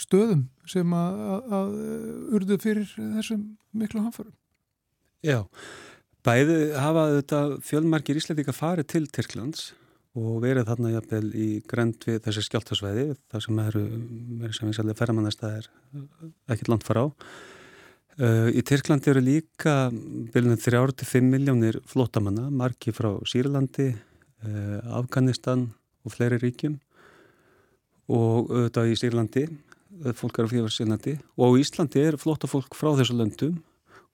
[0.00, 1.76] stöðum sem að, að, að
[2.38, 3.42] urðu fyrir þessum
[3.76, 4.34] miklu hanförum.
[5.24, 5.40] Já,
[6.26, 9.70] bæði hafa þetta fjölmarkir íslendika farið til Tyrklands
[10.16, 13.82] og verið þarna jafnvel í grend við þessi skjáltasvæði, það sem eru,
[14.42, 15.68] verið sem ég sælði ferramannastæðir
[16.52, 17.08] ekkert land fara á.
[18.16, 19.74] Uh, í Tyrklandi eru líka
[20.32, 25.66] byrjunum 3-5 miljónir flótamanna, margi frá Sýrlandi, uh, Afganistan
[26.06, 26.80] og fleiri ríkjum
[28.06, 29.46] og auðvitað í Sýrlandi,
[30.14, 33.58] fólk eru fyrir Sýrlandi og Íslandi er flótafólk frá þessu löndum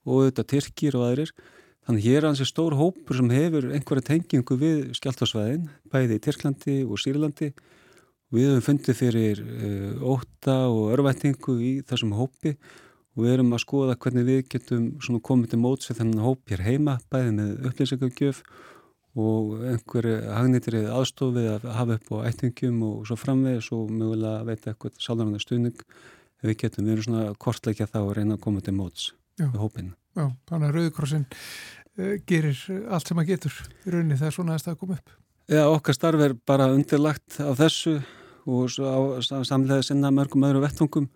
[0.03, 1.35] og auðvitað Tyrkir og aðrir
[1.83, 6.75] Þannig hér er hansi stór hópur sem hefur einhverja tengingu við skjáltasvæðin, bæði í Tyrklandi
[6.87, 7.49] og Sýrlandi.
[8.33, 13.63] Við höfum fundið fyrir uh, óta og örvættingu í þessum hópi og við erum að
[13.65, 18.39] skoða hvernig við getum komið til móts við þennan hóp hér heima, bæði með upplýsingagjöf
[19.13, 24.71] og einhverju hagnýttir aðstofið að hafa upp á ættingum og svo framvegis og mögulega veita
[24.71, 26.89] eitthvað sálarnar stuðning ef við getum.
[26.89, 29.45] Erum svona kortleikja þá að reyna að koma til móts Já.
[29.45, 29.93] við hópinu.
[30.17, 34.81] Já, þannig að Rauðkrossin uh, gerir allt sem að getur í rauninni þegar svona aðstæða
[34.81, 35.15] kom upp.
[35.51, 37.99] Já, okkar starf er bara undirlagt á þessu
[38.49, 41.07] og samlega sinna mörgum öðru vettungum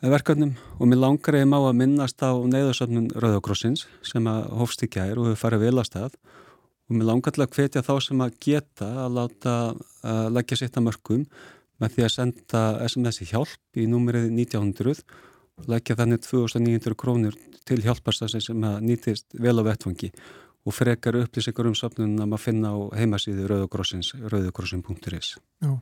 [0.00, 4.88] verkefnum og mér langar ég má að minnast á neyðarsöfnun Rauðkrossins sem að hófst í
[4.88, 6.16] gær og hefur farið vel að
[6.90, 9.56] og mér langar til að hvetja þá sem að geta að láta
[10.02, 11.26] að leggja sitt að mörgum
[11.80, 15.04] með því að senda SMS hjálp í númerið 1900
[15.70, 17.36] leggja þannig 2900 krónur
[17.68, 20.10] til hjálparstafsins sem nýtist vel á vettfangi
[20.66, 25.72] og frekar upplýsingar um söfnunum að maður finna á heimasíðu Rauðugrósins, rauðugrósin.is Já.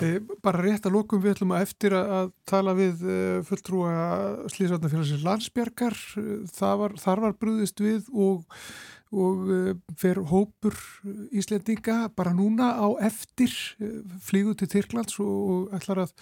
[0.00, 3.90] E, Bara rétt að lókum við ætlum að eftir að tala við e, fulltrúa
[4.54, 5.98] Slísvarnafélagsins landsbjargar.
[6.56, 8.46] Var, þar var brúðist við og
[9.10, 10.76] og eh, fer hópur
[11.34, 13.50] Íslendinga bara núna á eftir
[13.82, 16.12] eh, flígu til Tyrklands og, ætlar að,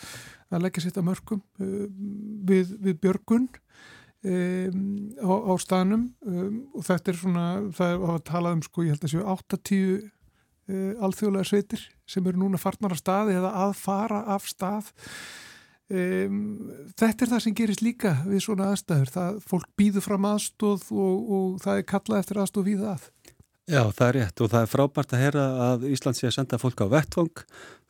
[0.51, 1.89] að leggja sétta mörgum eh,
[2.49, 3.49] við, við Björgun
[4.25, 8.87] um, á, á stanum um, og þetta er svona, það er að tala um sko,
[8.87, 10.09] ég held að séu 8-10
[10.73, 14.95] uh, alþjóðlega sveitir sem eru núna farnar af staði eða að fara af stað
[15.89, 16.41] Um,
[17.01, 21.31] þetta er það sem gerist líka við svona aðstæður, það fólk býður fram aðstóð og,
[21.33, 23.07] og það er kallað eftir aðstóð við það
[23.69, 26.57] Já, það er rétt og það er frábært að heyra að Ísland sé að senda
[26.61, 27.43] fólk á vettvang.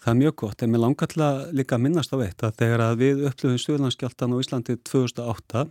[0.02, 2.82] Það er mjög gott, en mér langar til að líka minnast á veitt að þegar
[2.82, 5.62] að við upplöfum Suðlandskjáltan á Íslandi 2008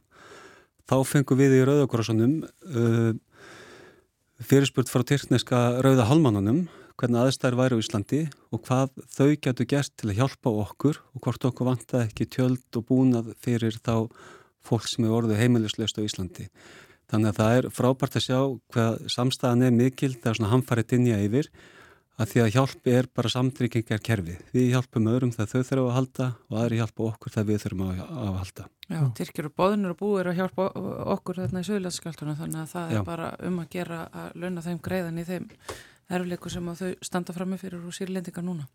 [0.87, 3.11] þá fengum við í Rauðakorsunum uh,
[4.47, 6.63] fyrirspurt frá tyrkneska Rauða Halmannunum
[6.97, 11.23] hvernig aðstæðir væri á Íslandi og hvað þau getur gert til að hjálpa okkur og
[11.23, 14.09] hvort okkur vanta ekki tjöld og búnað fyrir þá
[14.65, 16.49] fólk sem er orðið heimilislaust á Íslandi.
[17.07, 18.39] Þannig að það er frábært að sjá
[18.73, 21.51] hvað samstæðan er mikil þegar svona hamfarið dinja yfir
[22.17, 24.35] að því að hjálp er bara samtryggingar kerfi.
[24.55, 27.83] Við hjálpum öðrum þegar þau þurfum að halda og aðri hjálpa okkur þegar við þurfum
[27.85, 28.65] að, að halda.
[28.87, 30.65] Já, Tyrkir og bóðinur og búir að hjálpa
[31.13, 32.97] okkur þarna í sögulegsskjáltunum þannig að það Já.
[32.97, 35.47] er bara um að gera að launa þeim greiðan í þeim
[36.09, 38.67] erfleiku sem að þau standa fram með fyrir úr sírlendinga núna.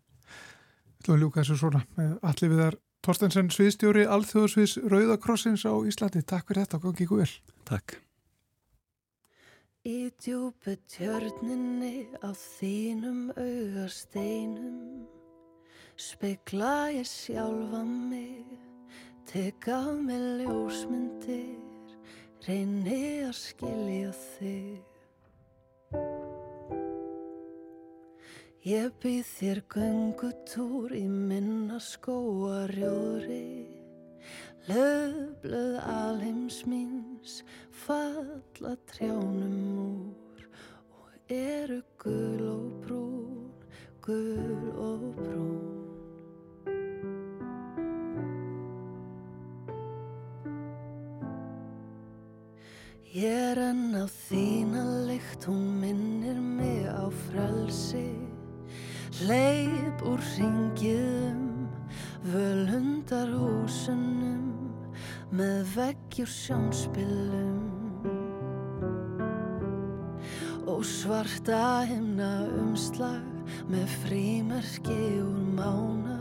[1.03, 1.83] Þú ljúka þessu svona.
[2.21, 6.23] Allir við þar Torstensen Sviðstjóri, Alþjóðsviðs Rauðakrossins á Íslandi.
[6.23, 7.31] Takk fyrir þetta og gangi ykkur vel.
[7.67, 7.97] Takk.
[9.83, 15.03] Í djúbu tjörninni á þínum augasteinum
[15.99, 18.47] Speikla ég sjálfa mig
[19.27, 21.59] Tek af mig ljósmyndir
[22.47, 24.79] Reyni að skilja þig
[28.63, 33.67] Ég býð þér göngutúr í minna skóarjóri
[34.69, 37.41] Löfblöð alheims míns
[37.75, 40.45] falla trjánum úr
[40.95, 43.51] og eru gul og brún,
[43.99, 45.59] gul og brún.
[53.11, 58.22] Ég er enn á þína lykt, hún minnir mig á frelsi
[59.21, 61.67] leip úr ringiðum
[62.33, 64.71] völundar húsunum
[65.33, 67.61] með veggjur sjónspilum.
[70.65, 73.23] Og svarta himna umslag
[73.69, 76.19] með frímerki úr mána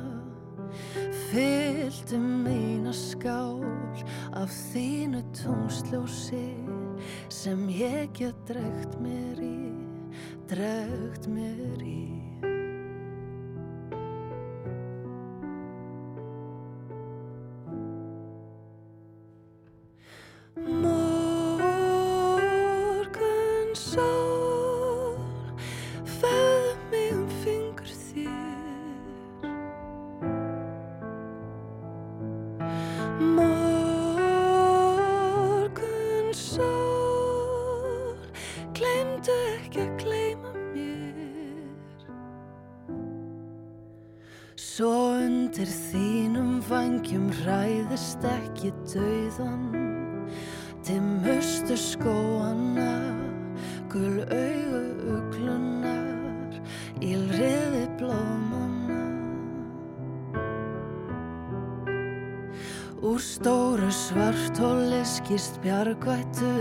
[1.32, 3.62] fylltum mína skál
[4.36, 6.48] af þínu tónsljósi
[7.32, 9.72] sem ég get dregt mér í
[10.50, 12.11] dregt mér í
[65.62, 66.51] Skist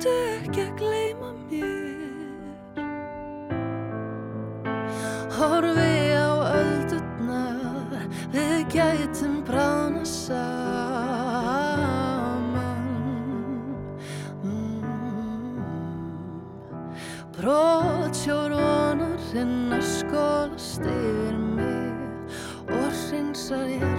[0.00, 2.80] Þartu ekki að gleima mér
[5.36, 7.42] Horfi á öldutna
[8.32, 10.40] Við gætum brána saman
[14.40, 15.60] mm.
[17.36, 21.92] Brótsjór vonar Hinn að skóla styr mig
[22.72, 23.89] Og hrinsar ég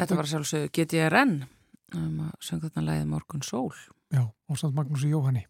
[0.00, 1.32] Þetta var sjálfsög GTRN
[1.98, 3.74] um að söng þarna læði Morgun Sól.
[4.08, 5.42] Já, Ósand Magnúsi Jóhanni.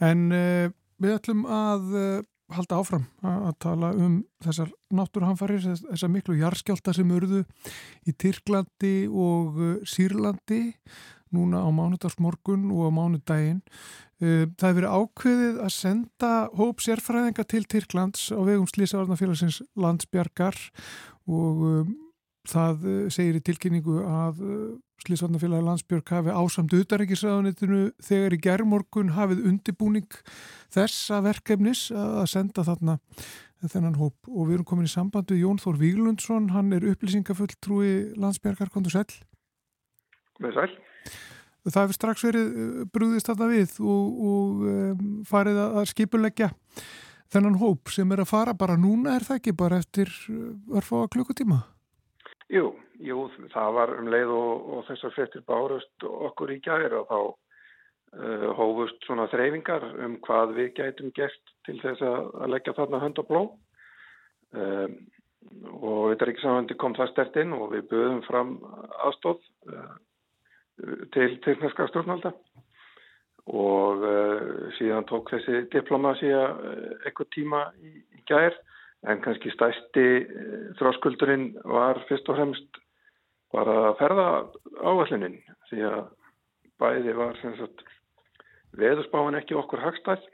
[0.00, 0.70] En uh,
[1.02, 2.22] við ætlum að uh,
[2.56, 7.42] halda áfram að tala um þessar náttúrhanfarir, þessar miklu jarskjálta sem urðu
[8.08, 10.62] í Tyrklandi og uh, Sýrlandi
[11.36, 13.60] núna á mánudagsmorgun og á mánudaginn.
[14.16, 20.56] Það hefur ákveðið að senda hóp sérfræðinga til Tyrklands á vegum Slísavarnafélagsins landsbjargar
[21.28, 21.90] og um,
[22.46, 24.66] Það eh, segir í tilkynningu að eh,
[25.06, 30.08] Sliðsvarnafélagi Landsbjörg hafi ásamt utaríkisraðunitinu þegar í gerðmorgun hafið undibúning
[30.72, 32.96] þessa verkefnis að senda þarna
[33.66, 37.92] þennan hóp og við erum komin í samband við Jón Þór Víglundsson, hann er upplýsingafulltrúi
[38.20, 39.06] Landsbjörgar, kontur sæl.
[40.42, 40.68] Með sæl.
[41.66, 46.52] Það hefur strax verið eh, brúðist þarna við og, og um, farið að skipuleggja
[47.32, 50.12] þennan hóp sem er að fara bara núna er það ekki bara eftir
[50.70, 51.64] örfáa klukkutíma?
[52.52, 52.68] Jú,
[53.02, 57.18] jú, það var um leið og, og þessar frettir bárust okkur í gæri og þá
[57.18, 63.18] uh, hófust svona þreyfingar um hvað við gætum gert til þess að leggja þarna hönd
[63.18, 63.48] og blóm
[64.54, 64.94] um,
[65.74, 68.54] og þetta er ekki samandi kom það stert inn og við buðum fram
[69.08, 69.42] aðstóð
[69.72, 69.96] uh,
[71.16, 72.30] til tilknarska stjórnvalda.
[73.46, 76.46] Og uh, síðan tók þessi diplomásía
[77.02, 78.54] eitthvað tíma í, í gæri
[79.06, 82.80] en kannski stæsti eh, þróskuldurinn var fyrst og fremst
[83.54, 84.28] bara að ferða
[84.82, 85.38] áallunin
[85.70, 86.00] því að
[86.82, 87.38] bæði var
[88.76, 90.26] veðurspáin ekki okkur hagstæð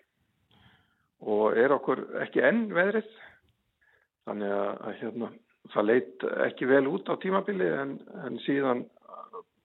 [1.23, 3.11] og er okkur ekki enn veðrið.
[4.27, 5.29] Þannig að, að hérna,
[5.75, 7.97] það leitt ekki vel út á tímabili en,
[8.27, 8.85] en síðan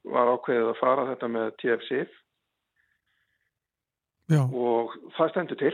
[0.08, 2.04] var ákveðið að fara þetta með TFC
[4.34, 4.42] Já.
[4.44, 5.74] og það stendur til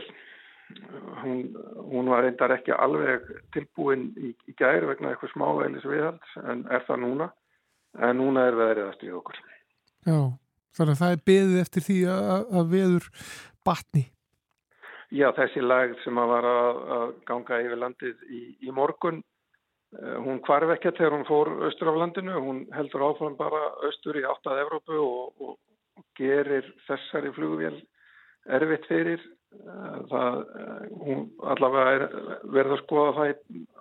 [1.22, 1.42] hún,
[1.90, 6.86] hún var reyndar ekki alveg tilbúin í, í gæri vegna eitthvað smávelis viðhald en er
[6.88, 7.28] það núna
[8.02, 9.42] en núna er veðrið að stríða okkur.
[10.04, 10.18] Já,
[10.78, 13.12] þannig að það er beðið eftir því að, að veður
[13.64, 14.08] batni.
[15.14, 19.22] Já, þessi lag sem að var að, að ganga yfir landið í, í morgun
[19.94, 24.16] Eh, hún kvarf ekkert þegar hún fór austur af landinu, hún heldur áfram bara austur
[24.18, 25.52] í áttað Evrópu og, og,
[25.98, 27.76] og gerir þessari flugvél
[28.58, 29.22] erfitt fyrir.
[29.64, 32.04] Eh, það, eh, hún allavega er
[32.52, 33.32] verið að skoða það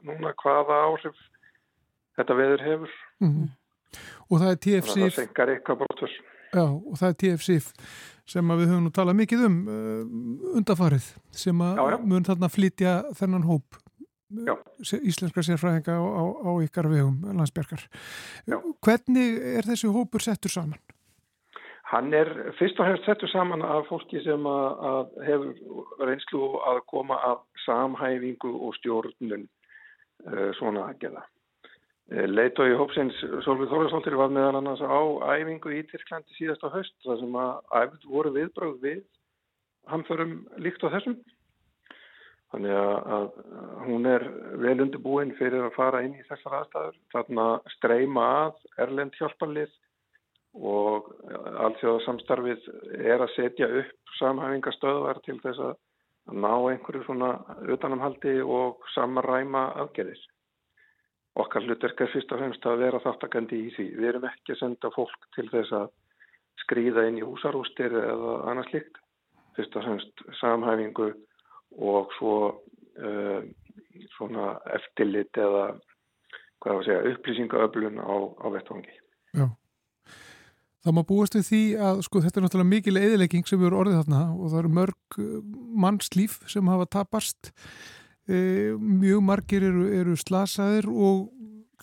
[0.07, 1.21] núna hvaða áhrif
[2.17, 2.95] þetta veður hefur.
[3.19, 3.51] Mm -hmm.
[4.29, 4.97] Og það er TFC...
[4.99, 6.17] Það senkar eitthvað brotur.
[6.53, 7.59] Já, og það er TFC
[8.29, 11.97] sem við höfum nú talað mikið um uh, undafarið sem að já, já.
[12.05, 13.79] mun þarna flytja þennan hóp
[14.33, 14.55] Já.
[15.03, 17.83] íslenska sérfræðinga á, á, á ykkar vegum landsbergar.
[18.49, 18.57] Já.
[18.81, 20.79] Hvernig er þessi hópur settur saman?
[21.93, 26.79] Hann er fyrst og hefst settur saman af fólki sem að, að hefur reynslu að
[26.89, 31.21] koma af samhæfingu og stjórnun uh, svona að gera.
[32.09, 35.01] Uh, Leitói hópsins Solveig Þorðarsóltir var meðal annars á
[35.37, 39.05] æfingu í Tyrklandi síðast á höst þar sem að æfð voru viðbröð við
[39.93, 40.35] hamförum
[40.65, 41.21] líkt á þessum
[42.53, 43.23] Þannig að
[43.87, 44.23] hún er
[44.61, 46.99] vel undirbúin fyrir að fara inn í þessar aðstæður.
[47.09, 49.71] Þarna streyma að Erlend hjálpanlið
[50.53, 51.09] og
[51.65, 52.67] allþjóða samstarfið
[52.99, 55.73] er að setja upp samhæfingastöðvar til þess að
[56.37, 57.31] ná einhverju svona
[57.73, 60.21] utanamhaldi og samræma aðgerðis.
[61.41, 63.87] Okkar hlutverk er fyrst og fremst að vera þáttakandi í því.
[63.97, 65.87] Við erum ekki að senda fólk til þess að
[66.61, 68.99] skrýða inn í húsarústir eða annað slikt.
[69.57, 71.09] Fyrst og fremst samhæfingu
[71.81, 73.41] og svo uh,
[74.13, 75.73] svona eftirlit eða
[76.85, 78.93] segja upplýsingaöflun á, á vettvangi.
[79.33, 79.49] Já.
[80.83, 83.99] Það má búast við því að sko þetta er náttúrulega mikil eðilegging sem eru orðið
[84.01, 85.35] þarna og það eru mörg eh,
[85.85, 87.51] mannslíf sem hafa tapast
[88.27, 88.37] e,
[88.77, 91.29] mjög margir eru, eru slasaðir og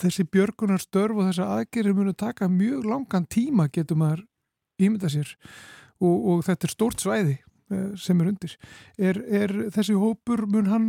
[0.01, 4.27] þessi björgunar störf og þessa aðgerir munu taka mjög langan tíma getur maður
[4.81, 5.33] ímynda sér
[6.01, 7.39] og, og þetta er stórt svæði
[7.71, 8.55] Eh, sem er undir.
[8.99, 10.87] Er, er þessi hópur, mun hann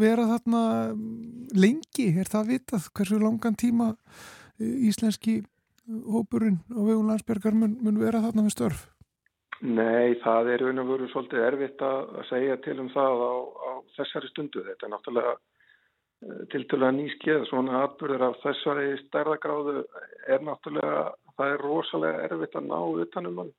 [0.00, 0.62] vera þarna
[1.54, 2.08] lengi?
[2.18, 3.92] Er það vitað hversu langan tíma
[4.58, 5.42] íslenski
[5.86, 8.84] hópurinn á vegum landsbergar mun, mun vera þarna með störf?
[9.64, 14.30] Nei, það er unna voru svolítið erfitt að segja til um það á, á þessari
[14.32, 14.64] stundu.
[14.66, 19.84] Þetta er náttúrulega eh, tiltölulega nýskið, svona atbyrður af þessari stærðagráðu
[20.28, 21.04] er náttúrulega,
[21.38, 23.54] það er rosalega erfitt að ná utanum hann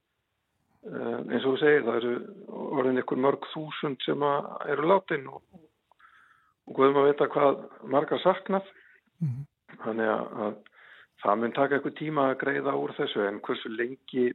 [0.85, 2.11] Eh, eins og þú segir það eru
[2.77, 4.21] orðin ykkur mörg þúsund sem
[4.69, 5.39] eru látin og,
[6.69, 8.67] og guðum að vita hvað margar saknað
[9.17, 9.79] mm -hmm.
[9.81, 10.53] þannig að, að
[11.25, 14.25] það mun taka ykkur tíma að greiða úr þessu en hversu lengi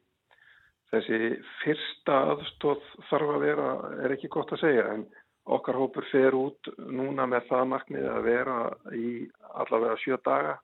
[0.91, 1.19] þessi
[1.63, 3.69] fyrsta aðstóð þarf að vera
[4.05, 5.05] er ekki gott að segja en
[5.51, 8.57] okkar hópur fer út núna með það markmið að vera
[8.97, 9.13] í
[9.63, 10.59] allavega sjö daga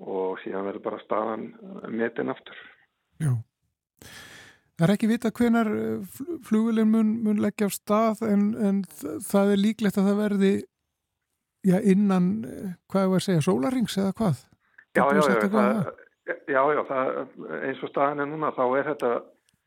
[0.00, 1.46] og síðan verður bara staðan
[1.92, 2.58] metin aftur
[3.20, 3.34] Já
[4.80, 8.78] Það er ekki vita hvenar eh, flugulinn mun, mun leggja á stað en, en
[9.28, 10.52] það er líklegt að það verði
[11.68, 14.40] já, innan, eh, hvað er að segja, sólarings eða hvað?
[14.96, 15.90] Já, já, já, það,
[16.50, 17.20] já, já það,
[17.60, 19.10] eins og staðin er núna þá er þetta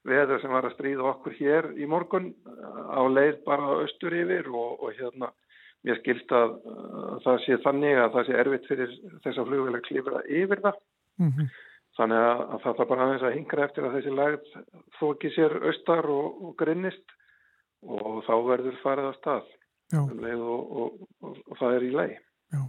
[0.03, 2.33] veður sem var að stríða okkur hér í morgun
[2.91, 5.31] á leið bara austur yfir og, og hérna
[5.83, 8.93] mér skilst að, að það sé þannig að það sé erfitt fyrir
[9.23, 10.77] þessa flugvel að klifra yfir það.
[11.21, 11.49] Mm -hmm.
[11.97, 14.53] Þannig að, að það er bara aðeins að hingra eftir að þessi lagð
[14.99, 17.17] þóki sér austar og, og grinnist
[17.83, 19.51] og þá verður farið að stað
[19.99, 22.09] um og, og það er í lei.
[22.53, 22.61] Já.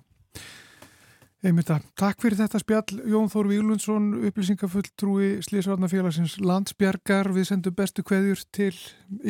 [1.44, 8.46] Einmitta, takk fyrir þetta spjall Jón Þór Vílundsson, upplýsingafulltrúi Slísvarnafélagsins landsbjargar við sendum bestu kveðjur
[8.48, 8.72] til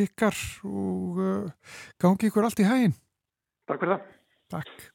[0.04, 2.94] ykkar og uh, gangi ykkur allt í hægin.
[3.66, 4.12] Takk fyrir það.
[4.54, 4.93] Takk.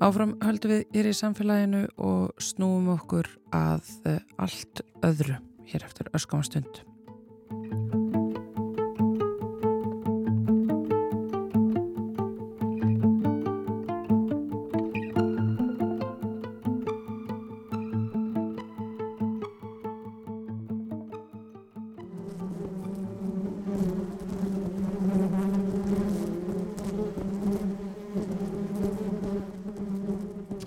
[0.00, 5.36] Áfram höldum við hér í samfélaginu og snúum okkur að eh, allt öðru
[5.68, 6.80] hér eftir öskamastund.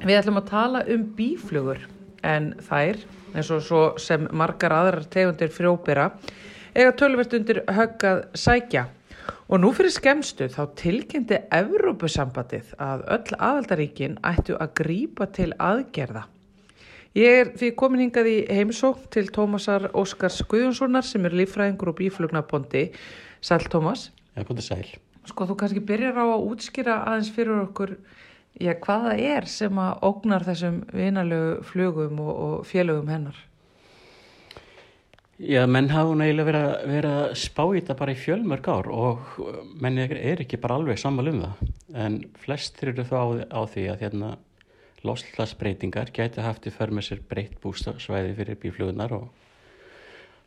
[0.03, 1.77] Við ætlum að tala um bíflugur
[2.27, 2.97] en þær,
[3.31, 6.09] eins og svo sem margar aðrar tegundir frjópera,
[6.75, 8.89] eiga tölvert undir höggað sækja.
[9.47, 16.25] Og nú fyrir skemstu þá tilkynnti Evrópusambandið að öll aðaldaríkin ættu að grípa til aðgerða.
[17.15, 21.99] Ég er því komin hingað í heimsók til Tómasar Óskars Guðjónssonar sem er lífræðingur og
[22.01, 22.89] bíflugnabondi.
[23.39, 24.09] Sæl Tómas.
[24.35, 24.91] Já, hvað er sæl?
[25.31, 27.95] Sko þú kannski byrjar á að útskýra aðeins fyrir okkur
[28.63, 33.41] já, hvaða er sem að ógnar þessum vinalögu flugum og, og félögum hennar?
[35.43, 38.89] Já, menn hafa hún eiginlega verið, verið að spá í þetta bara í fjölmörg ár
[38.93, 39.37] og
[39.81, 41.71] menn er ekki bara alveg sammal um það.
[42.05, 44.29] En flestir eru þá á, á því að hérna
[45.03, 49.25] loslasbreytingar gæti haft í för með sér breytt bústafsvæði fyrir bíflugunar og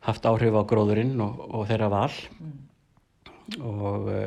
[0.07, 2.15] haft áhrif á gróðurinn og, og þeirra val.
[2.39, 2.55] Mm.
[3.67, 4.23] Og uh,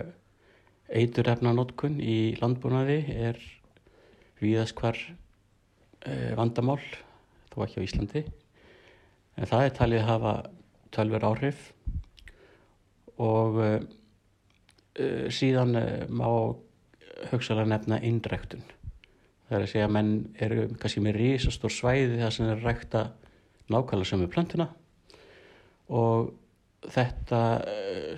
[0.92, 3.40] eiturrefnanótkun í landbúnaði er
[4.40, 6.80] viðast hvar uh, vandamál,
[7.52, 8.24] þó ekki á Íslandi.
[9.36, 10.34] En það er talið að hafa
[10.94, 11.70] tölver áhrif
[13.20, 13.78] og uh,
[15.32, 15.76] síðan
[16.10, 16.28] má
[17.30, 18.64] hugsalega nefna indræktun.
[19.48, 23.06] Það er að segja að menn eru kannski með risastór svæði það sem er rækta
[23.70, 24.68] nákvæmlega sömu plantuna
[25.90, 26.30] og
[26.86, 27.40] þetta,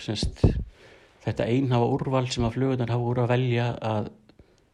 [0.03, 0.45] semst,
[1.25, 4.11] þetta einhafa úrval sem að flugunar hafa úr að velja að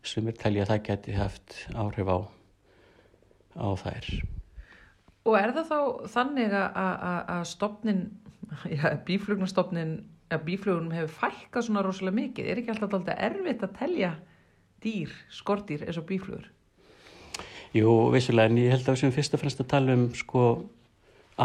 [0.09, 2.19] sem er telja að það geti haft áhrif á,
[3.61, 4.11] á þær.
[5.29, 5.81] Og er það þá
[6.15, 8.05] þannig að stopnin,
[8.77, 9.99] já, bíflugnastofnin,
[10.33, 12.49] að bíflugunum hefur fælkað svona rosalega mikið?
[12.49, 14.15] Er ekki alltaf alltaf erfitt að telja
[14.85, 16.49] dýr, skortýr eins og bíflugur?
[17.77, 20.45] Jú, vissulega, en ég held að við sem fyrst og fremst að tala um sko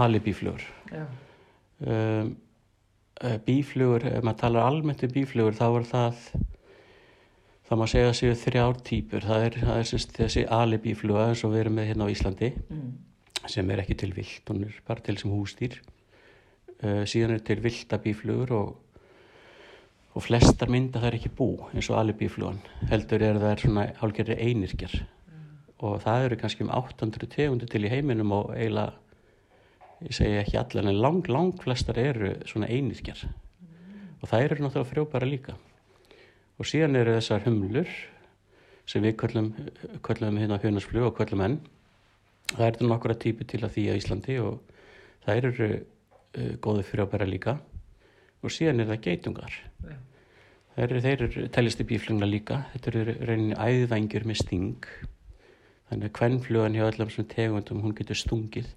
[0.04, 0.64] alibíflugur.
[1.84, 2.34] Um,
[3.46, 6.22] bíflugur, ef maður talar almennt um bíflugur, þá er það,
[7.70, 9.26] það má segja að séu þrjár típur.
[9.30, 12.54] Það er, það er semst, þessi alibífluga eins og við erum með hérna á Íslandi.
[12.70, 12.94] Mm
[13.50, 15.76] sem er ekki til vilt, hún er bara til sem hústýr
[16.84, 18.70] uh, síðan er til viltabíflugur og,
[20.14, 22.62] og flestar mynda það er ekki bú eins og alibíflugan
[22.92, 25.48] heldur er það er svona hálfgerði einirkjar mm.
[25.84, 29.00] og það eru kannski um 800 tegundir til í heiminum og eiginlega
[30.04, 34.20] ég segi ekki allan en lang, lang flestar eru svona einirkjar mm.
[34.22, 35.60] og það eru náttúrulega frjópara líka
[36.60, 37.90] og síðan eru þessar humlur
[38.90, 39.52] sem við köllum,
[40.04, 41.60] köllum hérna hjónasflug og köllum enn.
[42.54, 44.60] Það er nokkura típu til að því á Íslandi og
[45.26, 47.56] það eru uh, góði fyrir að bæra líka.
[48.44, 49.58] Og síðan er það geitungar.
[49.88, 50.02] Yeah.
[50.76, 52.64] það eru þeir tellisti bíflugna líka.
[52.74, 54.88] Þetta eru rauninni æðvængjur með sting.
[55.90, 58.68] Þannig að hvernflugan hjá öllum sem tegundum hún getur stungið.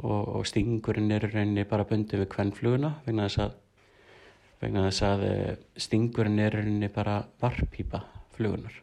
[0.00, 3.58] Og, og stingurinn er rauninni bara bundið við hvernfluguna vegna þess að
[4.62, 8.04] vegna þess að uh, stingurinn er rauninni bara varpýpa
[8.36, 8.78] flugunar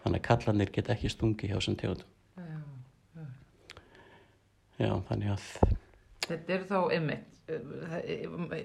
[0.00, 2.16] þannig að kallanir get ekki stungið hjá þessum tegundum
[4.80, 5.76] Já, þannig að...
[6.24, 7.26] Þetta er þá ymmit.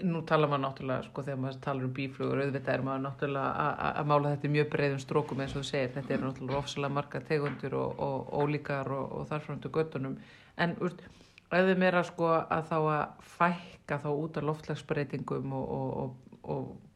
[0.05, 4.09] Nú tala maður náttúrulega, sko, þegar maður talar um bíflugur, auðvitað er maður náttúrulega að
[4.11, 5.91] mála þetta mjög breiðum strókum eins og þú segir.
[5.95, 10.15] Þetta er náttúrulega ofsalega marga tegundur og, og ólíkar og, og þarframtu göttunum.
[10.61, 15.75] En, auðvitað meira, sko, að þá að fækka þá út af loftlagsbreytingum og,
[16.05, 16.24] og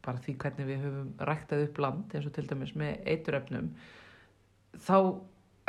[0.04, 3.72] bara því hvernig við höfum ræktað upp land, eins og til dæmis með eituröfnum,
[4.80, 4.96] þá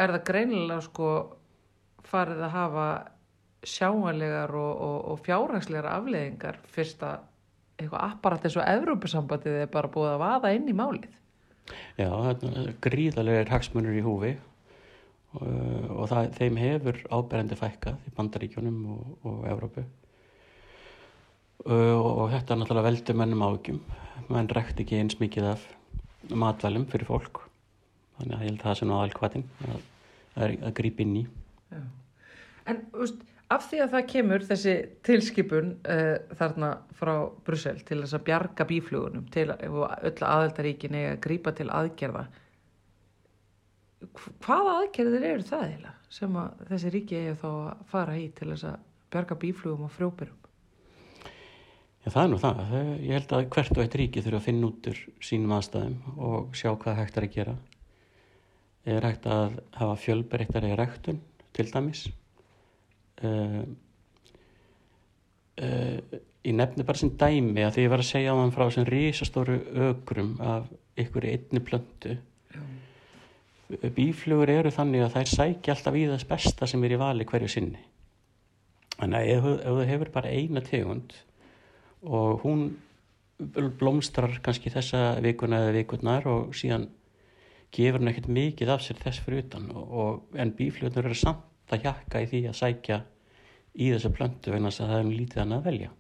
[0.02, 1.10] er það greinilega, sko,
[2.08, 2.88] farið að hafa
[3.68, 7.28] sjáanlegar og, og, og fjárhagslegar afleðingar fyrst að
[7.82, 11.12] eitthvað apparat eins og Evrópusambandið er bara búið að vaða inn í málið.
[12.00, 12.10] Já,
[12.84, 14.32] gríðarlega er hagsmunur í húfi
[15.38, 19.86] og, og það, þeim hefur áberandi fækkað í bandaríkjónum og Evrópu
[21.66, 23.82] og þetta náttúrulega veldur mennum ágjum
[24.32, 25.66] menn rekt ekki eins mikið af
[26.30, 27.44] matvælum fyrir fólk.
[28.18, 29.84] Þannig að ég held að það sé nú aðalkvætin að,
[30.36, 31.26] að, að grípa inn í.
[31.72, 31.84] Já.
[32.72, 34.76] En, veist af því að það kemur þessi
[35.08, 37.14] tilskipun uh, þarna frá
[37.46, 42.28] Brussel til þess að bjarga bíflugunum til öll aðeldaríkin eða grípa til aðgerða
[44.42, 48.50] hvaða aðgerðir eru það eiginlega sem að þessi ríki eigi þá að fara í til
[48.54, 50.41] þess að bjarga bíflugum og frjópirum
[52.02, 52.62] Já það er nú það.
[53.06, 56.58] Ég held að hvert og eitt ríki þurfa að finna út úr sínum aðstæðum og
[56.58, 57.54] sjá hvað hægt er að gera.
[58.90, 61.22] Er hægt að hafa fjölbreyttari ræktun
[61.54, 62.08] til dæmis.
[63.22, 63.62] Uh,
[65.62, 68.66] uh, ég nefni bara sem dæmi að því ég var að segja á þann frá
[68.66, 70.72] þessum risastóru ögrum af
[71.02, 72.18] ykkur einni plöndu
[73.96, 77.50] bíflugur eru þannig að þær sækja alltaf í þess besta sem er í vali hverju
[77.52, 77.84] sinni.
[78.98, 81.14] Þannig að ef, ef þú hefur bara eina tegund
[82.02, 82.66] og hún
[83.42, 86.88] blómstrar kannski þessa vikuna eða vikurnar og síðan
[87.74, 89.70] gefur hann ekkert mikið af sér þess fyrir utan.
[89.74, 93.00] Og, og en bíflugur eru samt að hjakka í því að sækja
[93.74, 95.92] í þessu plöntu vegna þess að það er lítið hann að velja.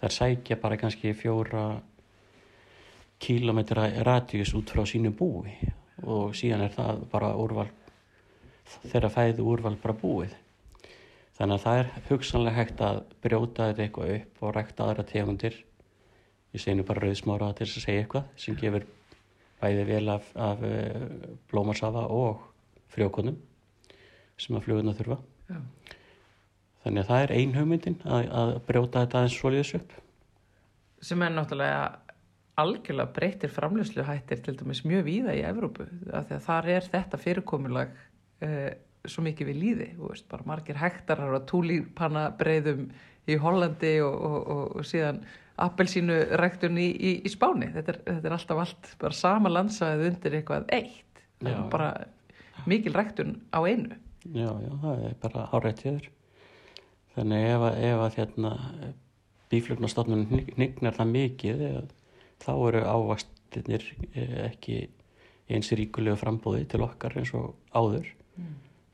[0.00, 1.64] Þær sækja bara kannski fjóra
[3.20, 5.56] kílometra radíus út frá sínu búi.
[6.06, 7.68] Og síðan er það bara úrval
[8.86, 10.38] þeirra fæðu úrval bara búið
[11.40, 15.54] þannig að það er hugsanlega hægt að brjóta þetta eitthvað upp og rækta aðra tegundir.
[16.52, 18.84] Ég segi nú bara rauðsmára til þess að segja eitthvað sem gefur
[19.60, 21.06] bæði vel af, af uh,
[21.48, 22.42] blómarsafa og
[22.92, 23.38] frjókonum
[24.40, 25.18] sem að fluguna þurfa.
[25.50, 25.56] Já.
[26.84, 29.96] þannig að það er ein hugmyndin að, að brjóta þetta aðeins svoleiðis upp.
[31.04, 31.80] Sem er náttúrulega
[32.60, 35.88] algjörlega breytir framlöslu hættir til dæmis mjög víða í Evrópu
[36.44, 37.96] þar er þetta fyrirkomulag
[38.44, 38.70] uh,
[39.08, 42.90] svo mikið við líði veist, bara margir hektarar og túlípanna breyðum
[43.30, 45.22] í Hollandi og, og, og, og síðan
[45.60, 50.06] appelsínu ræktun í, í, í Spáni þetta er, þetta er alltaf allt, bara sama landsæðið
[50.12, 51.56] undir eitthvað eitt Já.
[51.72, 51.90] bara
[52.68, 53.96] mikil ræktun á einu
[54.28, 56.08] Já, já, það er bara hárættiður.
[57.14, 58.50] Þannig ef að, ef að hérna,
[59.50, 61.62] bíflugnastofnun hnignar það mikið,
[62.44, 63.86] þá eru ávastinir
[64.44, 68.12] ekki í eins ríkulegu frambúði til okkar eins og áður.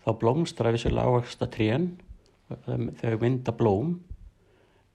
[0.07, 1.89] Þá blómstra vissulega ávasta trén,
[2.47, 3.97] þau mynda blóm,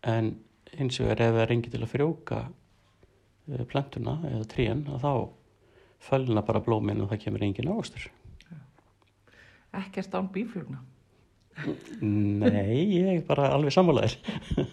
[0.07, 0.31] en
[0.77, 5.11] hins vegar ef það er engi til að frjóka eh, plantuna eða trén, að þá
[6.07, 8.07] fölna bara blómin og það kemur engin ávastur.
[9.81, 10.79] ekkert án bíflugna
[12.01, 14.15] Nei, ég er bara alveg sammálaðir.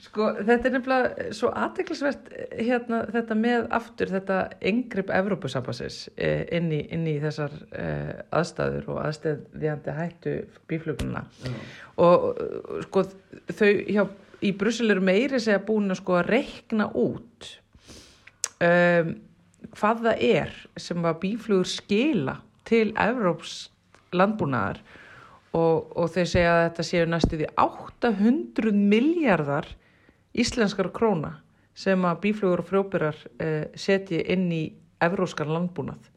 [0.00, 4.38] Sko, þetta er nefnilega svo aðteklisvert hérna, þetta með aftur þetta
[4.70, 10.34] engripp Evrópusambassins eh, inn, inn í þessar eh, aðstæður og aðstæðjandi hættu
[10.70, 11.26] bíflugnuna
[12.00, 13.04] og eh, sko
[13.52, 14.04] þau hjá,
[14.40, 17.50] í Brussel eru meiri segja búin að sko að reikna út
[18.64, 19.12] um,
[19.76, 22.38] hvað það er sem að bíflugur skila
[22.68, 23.68] til Evróps
[24.16, 24.80] landbúnaðar.
[25.50, 29.66] Og, og þeir segja að þetta séu næstu því 800 miljardar
[30.36, 31.36] íslenskar króna
[31.76, 34.62] sem að bíflugur og frjóbyrar uh, setji inn í
[35.02, 36.10] evróskan landbúnað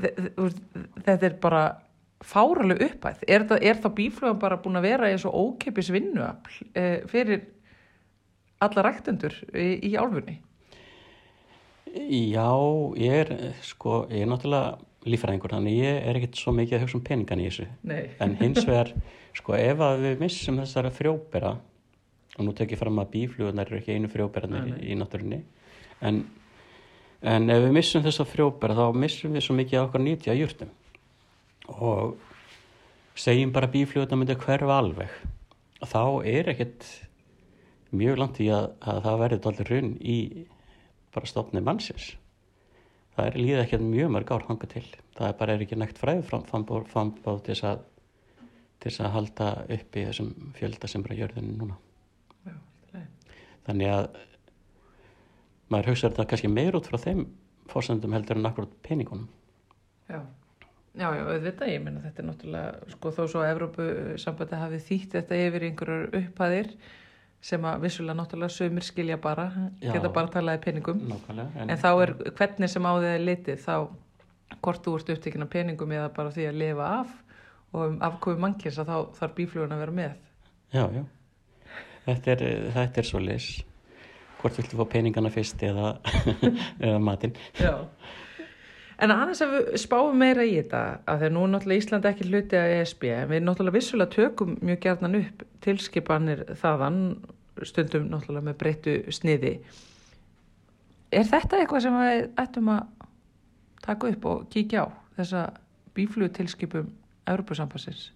[0.00, 1.64] þetta er bara
[2.24, 6.62] fáraleg uppæð er, það, er þá bíflugan bara búin að vera eins og ókeppis vinnuafl
[6.70, 7.44] uh, fyrir
[8.60, 10.40] alla ræktendur í, í álfunni
[11.90, 12.46] Já,
[13.02, 13.30] ég er,
[13.66, 14.78] sko, ég er náttúrulega
[15.10, 17.66] lífræðingur, þannig ég er ekkert svo mikið að hugsa um peningan í þessu.
[17.88, 18.02] Nei.
[18.22, 18.92] En hins vegar,
[19.34, 21.54] sko, ef að við missum þessara frjóbera,
[22.40, 24.08] og nú tek ég fram að bíflugunar eru ekki einu
[24.48, 24.78] nei.
[24.88, 25.42] í náttúrunni,
[26.00, 26.22] en,
[27.20, 30.72] en ef við missum þessa frjóbera, þá missum við svo mikið okkar nýtja júrtum.
[31.68, 32.16] Og
[33.14, 35.20] segjum bara bíflugunar myndi að hverfa alveg.
[35.84, 36.88] Þá er ekkert
[37.92, 40.18] mjög langt í að, að það verði dálítið runn í
[41.12, 42.14] bara stofni mannsins.
[43.16, 44.86] Það er líða ekki mjög mörg ár hanga til.
[45.18, 47.86] Það er bara er ekki nægt fræðu frambóð til þess að
[48.80, 51.76] til þess að halda upp í þessum fjölda sem bara jörðinu núna.
[52.46, 53.08] Já, allt í lagi.
[53.70, 54.06] Þannig að
[55.70, 57.24] maður hugsa þetta kannski meir út frá þeim
[57.70, 59.28] fórsendum heldur en akkurat peningunum.
[60.10, 60.18] Já,
[60.98, 63.86] já, já, auðvitað, ég meina þetta er náttúrulega, sko þó svo að Evrópu
[64.18, 66.72] sambandi hafi þýtt þetta yfir einhverjar upphæðir
[67.50, 69.46] sem að vissulega náttúrulega sömur skilja bara,
[69.80, 69.94] Já.
[69.94, 71.62] geta bara talaði peningum, Nákvæmlega.
[71.62, 73.76] en þá er hvernig sem á þið er litið, þá
[74.60, 77.14] hvort þú ert upptekinn af peningum eða bara því að lifa af
[77.70, 80.18] og um afkomi mannkins að þá þarf bíflugun að vera með.
[80.74, 81.04] Já, já.
[82.06, 83.50] Þetta er, þetta er svo leys.
[84.40, 85.94] Hvort viltu fá peningana fyrst eða,
[86.86, 87.36] eða matinn.
[87.60, 87.74] Já.
[89.00, 92.26] En aðeins að við spáum meira í þetta, að þegar nú er náttúrulega Ísland ekki
[92.28, 96.98] hluti að ESB, en við náttúrulega vissulega tökum mjög gerðan upp tilskipanir þaðan,
[97.64, 99.54] stundum náttúrulega með breyttu sniði.
[101.16, 103.08] Er þetta eitthvað sem við ættum að
[103.86, 104.86] taka upp og kíkja á
[105.16, 105.46] þessa
[105.96, 106.92] bíflugutilskipum
[107.30, 108.10] Európusambassins?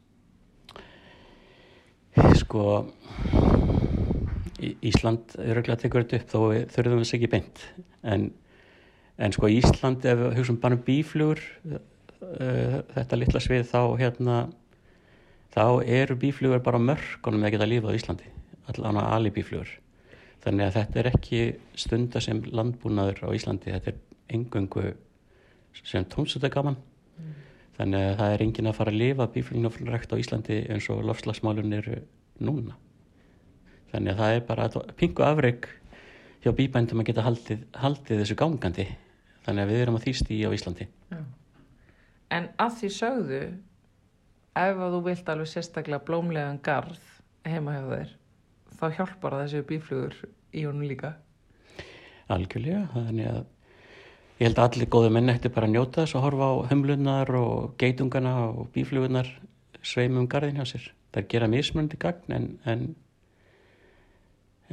[2.39, 2.85] Sko,
[4.85, 7.63] Ísland öruglega tekur þetta upp þó við þurfum þess ekki beint.
[8.03, 8.27] En,
[9.19, 14.39] en sko Ísland, ef við hugsaum bara um bíflugur, uh, þetta litla svið, þá hérna,
[15.55, 15.67] þá
[16.01, 18.33] eru bíflugur bara á mörkunum að geta lífað á Íslandi.
[18.73, 19.73] Allan að ali bíflugur.
[20.45, 21.43] Þannig að þetta er ekki
[21.81, 24.03] stunda sem landbúnaður á Íslandi, þetta er
[24.35, 24.91] engöngu
[25.83, 26.77] sem tómsutagaman.
[27.75, 31.75] Þannig að það er enginn að fara að lifa bíflugnafrækt á Íslandi eins og lofslagsmálun
[31.75, 31.97] eru
[32.39, 32.77] núna.
[33.95, 34.65] Þannig að það er bara
[34.99, 35.67] pingu afreg
[36.43, 38.87] hjá bíbændum að geta haldið, haldið þessu gangandi.
[39.45, 40.87] Þannig að við erum að því stíi á Íslandi.
[41.13, 41.21] Já.
[42.35, 43.41] En að því sögðu,
[44.65, 47.05] ef að þú vilt alveg sérstaklega blómlegan garð
[47.47, 48.11] heima hjá þér,
[48.81, 50.19] þá hjálpar það þessu bíflugur
[50.51, 51.13] í honum líka.
[52.35, 53.41] Algjörlega, þannig að
[54.41, 57.35] ég held að allir góðu menn eftir bara að njóta þess að horfa á humlunar
[57.39, 59.31] og geitungana og bíflugunar
[59.87, 60.91] sveimum garðin hjá sér.
[61.15, 62.87] Það er gera mismunandi gagn en, en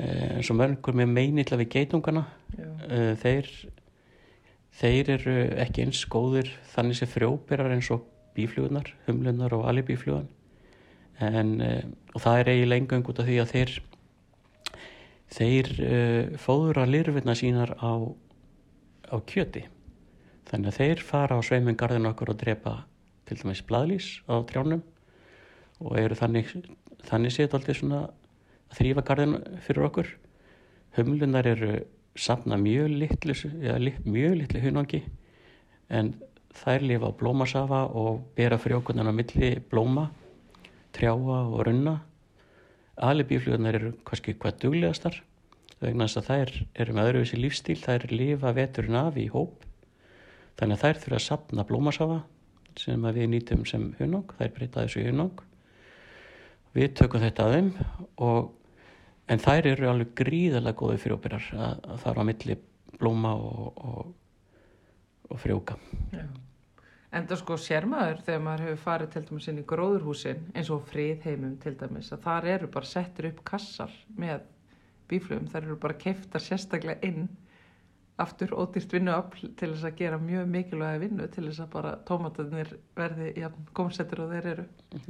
[0.02, 2.26] eins og mörgur með meinill af geitungana
[2.58, 3.49] uh, þeir,
[4.82, 10.30] þeir eru ekki eins góðir þannig sem frjóperar eins og bíflugunar, humlunar og alibíflugan.
[11.22, 11.84] En uh,
[12.16, 13.76] og það er eiginlega engang út af því að þeir
[15.32, 17.91] þeir uh, fóðura lirfina sínar á
[19.12, 19.66] á kjöti.
[20.47, 22.78] Þannig að þeir fara á sveimingarðin okkur og drepa
[23.28, 24.82] til dæmis bladlís á trjánum
[25.82, 26.49] og eru þannig
[27.08, 28.20] þannig séð alltaf svona að
[28.78, 30.11] þrýfa garðin fyrir okkur.
[30.97, 31.74] Humlunar eru
[32.15, 35.01] safna mjög litlu ja, mjög litlu hunangi
[35.89, 36.13] en
[36.55, 40.09] þær lifa á blómasafa og bera frjókunan á milli blóma
[40.91, 42.01] trjáa og runna.
[43.01, 45.22] Alibíflugunar eru kannski hvað duglegastar
[45.82, 46.51] vegna þess að þær
[46.84, 49.63] eru með öðruvísi lífstíl, þær lifa veturinn af í hóp.
[50.59, 52.19] Þannig að þær þurfa að sapna blómasafa
[52.78, 55.41] sem við nýtum sem hunang, þær breyta þessu hunang.
[56.76, 57.72] Við tökum þetta að þeim
[58.28, 58.51] og,
[59.32, 62.57] en þær eru alveg gríðarlega góði frjópirar að, að fara á milli
[62.99, 64.13] blóma og, og,
[65.32, 65.77] og frjóka.
[66.13, 66.25] Já.
[67.11, 71.57] Enda sko sérmaður þegar maður hefur farið til dæmis inn í gróðurhúsin eins og fríðheimum
[71.59, 74.45] til dæmis að þar eru bara settur upp kassar með
[75.11, 77.27] bíflugum, þær eru bara keiftar sérstaklega inn
[78.21, 82.73] aftur ódýrt vinnuafl til þess að gera mjög mikilvæga vinnu til þess að bara tómatarnir
[82.95, 84.65] verði ja, gómsettur og þeir eru.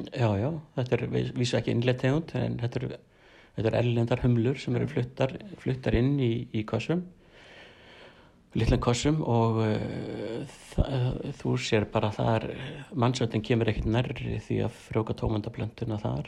[0.10, 1.06] Já, já, þetta er
[1.38, 3.00] vísu ekki innlega tegund en þetta eru,
[3.56, 7.04] þetta eru ellendar humlur sem eru fluttar, fluttar inn í, í kossum
[8.58, 12.48] lillin kossum og uh, þú sér bara er
[13.00, 16.28] mannsöldin kemur ekkert nærri því að frjóka tómandablönduna þar.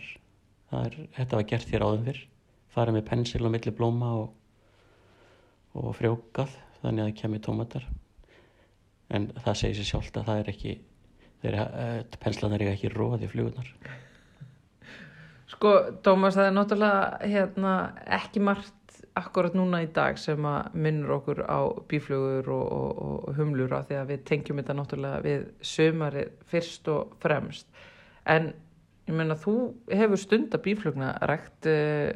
[0.73, 2.21] Er, þetta var gert þér áður fyrr.
[2.73, 4.31] Farið með pensil og milli blóma og,
[5.77, 7.85] og frjókað þannig að það kemur tómatar.
[9.13, 10.73] En það segir sér sjálft að það er ekki
[11.43, 13.75] þeir, uh, penslanar er ekki róði flugunar
[15.53, 15.73] Sko,
[16.05, 17.73] Dómas, það er náttúrulega hérna,
[18.17, 18.83] ekki margt
[19.19, 22.93] akkurat núna í dag sem að minnur okkur á bíflugur og, og,
[23.29, 27.67] og humlur á því að við tengjum þetta náttúrulega við sömari fyrst og fremst
[28.29, 28.49] en
[29.05, 29.55] ég menna þú
[29.91, 32.09] hefur stund að bíflugna rægt uh,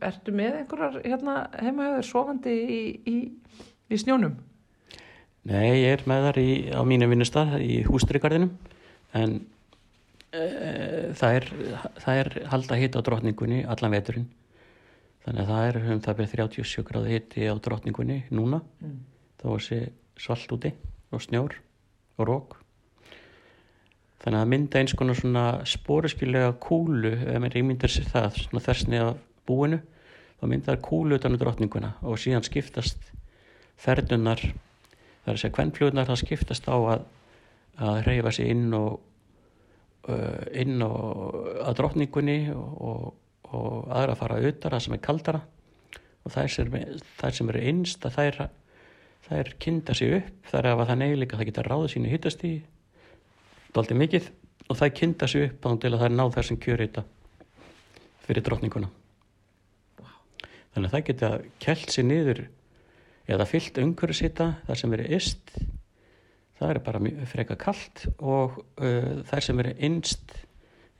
[0.00, 3.16] ertu með einhverjar hérna, heimahöður sofandi í, í,
[3.90, 4.38] í snjónum?
[5.50, 8.54] Nei, ég er með þar í, á mínu vinnustad í hústryggarðinum
[9.18, 9.40] en
[10.30, 11.48] það, er,
[12.00, 14.28] það er halda hitt á drotningunni allan veturinn.
[15.24, 18.62] Þannig að það er um það byrð 37 gráði hitti á drotningunni núna.
[18.80, 19.00] Mm.
[19.40, 19.80] þá er þessi
[20.20, 20.72] svalt úti
[21.10, 21.56] og snjór
[22.20, 22.56] og rók
[24.20, 29.00] þannig að mynda eins konar svona spóriskilega kúlu ef maður ímyndir sér það svona þessni
[29.00, 29.80] af búinu
[30.40, 33.00] þá myndar kúlu utan á drottninguna og síðan skiptast
[33.80, 37.06] ferdunar það er að segja kvennfljóðnar það skiptast á að,
[37.80, 39.00] að reyfa sér inn og
[40.08, 43.10] inn og að drottningunni og,
[43.50, 45.42] og, aðra að fara auðvitað sem er kaldara.
[46.24, 46.74] Og það sem,
[47.20, 48.38] það sem eru einst að þær,
[49.28, 52.52] þær kynnta sér upp er að það neyðleika það geta ráðið sínu hittast í
[53.74, 54.30] doldi mikið
[54.68, 57.04] og það kynnta sér upp á til að það er náð þessum kjörita
[58.26, 58.90] fyrir drottninguna.
[60.70, 61.30] Þannig að það geta
[61.62, 62.42] kælt sér niður
[63.30, 65.54] eða fyllt umhverfisita þar sem eru ist
[66.60, 70.34] það er bara freka kallt og uh, þar sem eru innst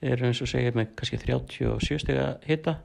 [0.01, 2.79] eru eins og segja með kannski 37 stega hitta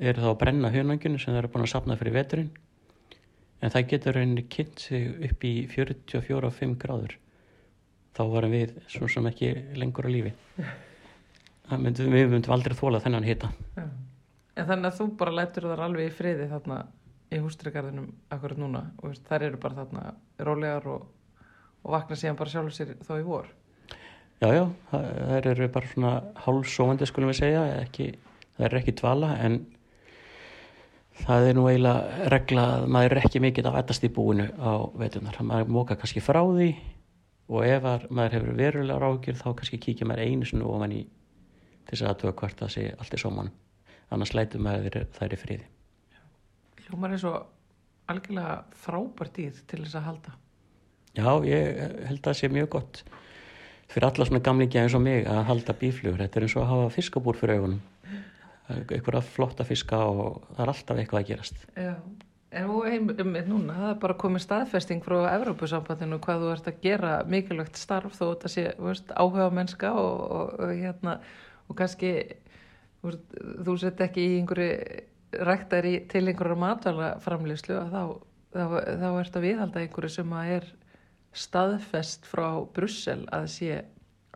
[0.00, 2.52] eru þá að brenna hjónanginu sem það eru búin að sapna fyrir veturinn.
[3.62, 7.18] En það getur rauninni kynnt sig upp í 44-5 gráður.
[8.16, 10.32] Þá varum við svona sem ekki lengur á lífi.
[11.72, 13.84] Myndum, við myndum aldrei þóla þennan hitta Já.
[14.58, 16.78] En þannig að þú bara lætur þar alveg í friði þarna
[17.32, 20.02] í hústrykarðinum akkurat núna og þær eru bara þarna
[20.44, 21.06] rólegar og,
[21.82, 23.50] og vakna síðan bara sjálfur sér þá í vor.
[24.42, 26.12] Já, já, þær eru bara svona
[26.44, 28.08] hálfsóandi skulum við segja, ekki,
[28.56, 29.60] það er ekki dvala en
[31.22, 34.72] það er nú eiginlega regla að maður er ekki mikið að vætast í búinu á
[34.98, 35.38] veitunar.
[35.46, 36.72] Maður móka kannski frá því
[37.52, 41.02] og ef maður hefur verulega rákjur þá kannski kíkja maður einu svona ofan í
[41.86, 43.52] til þess að aðtöða hvert að segja allt er sómanum
[44.14, 45.68] annars lætum maður þær í friði
[46.86, 47.34] Hljómar er svo
[48.12, 50.34] algjörlega frábært dýr til þess að halda
[51.12, 53.02] Já, ég held að það sé mjög gott
[53.92, 56.70] fyrir alla svona gamlingi eins og mig að halda bíflugur þetta er eins og að
[56.72, 57.82] hafa fiskabúr fyrir augunum.
[58.72, 61.66] Eitthvað flotta fiska og það er alltaf eitthvað að gerast.
[61.76, 61.92] Já,
[62.52, 66.82] en heim um núna það er bara komið staðfesting frá Evrópusambandinu hvað þú ert að
[66.86, 71.18] gera mikilvægt starf þó þetta sé veist, áhuga mennska og, og, og hérna
[71.68, 72.14] og kannski
[73.02, 78.02] þú sett ekki í einhverju ræktari til einhverju matvæla framleyslu að þá
[78.52, 78.64] þá,
[79.00, 80.68] þá er þetta viðhalda einhverju sem að er
[81.36, 83.78] staðfest frá Brussel að sé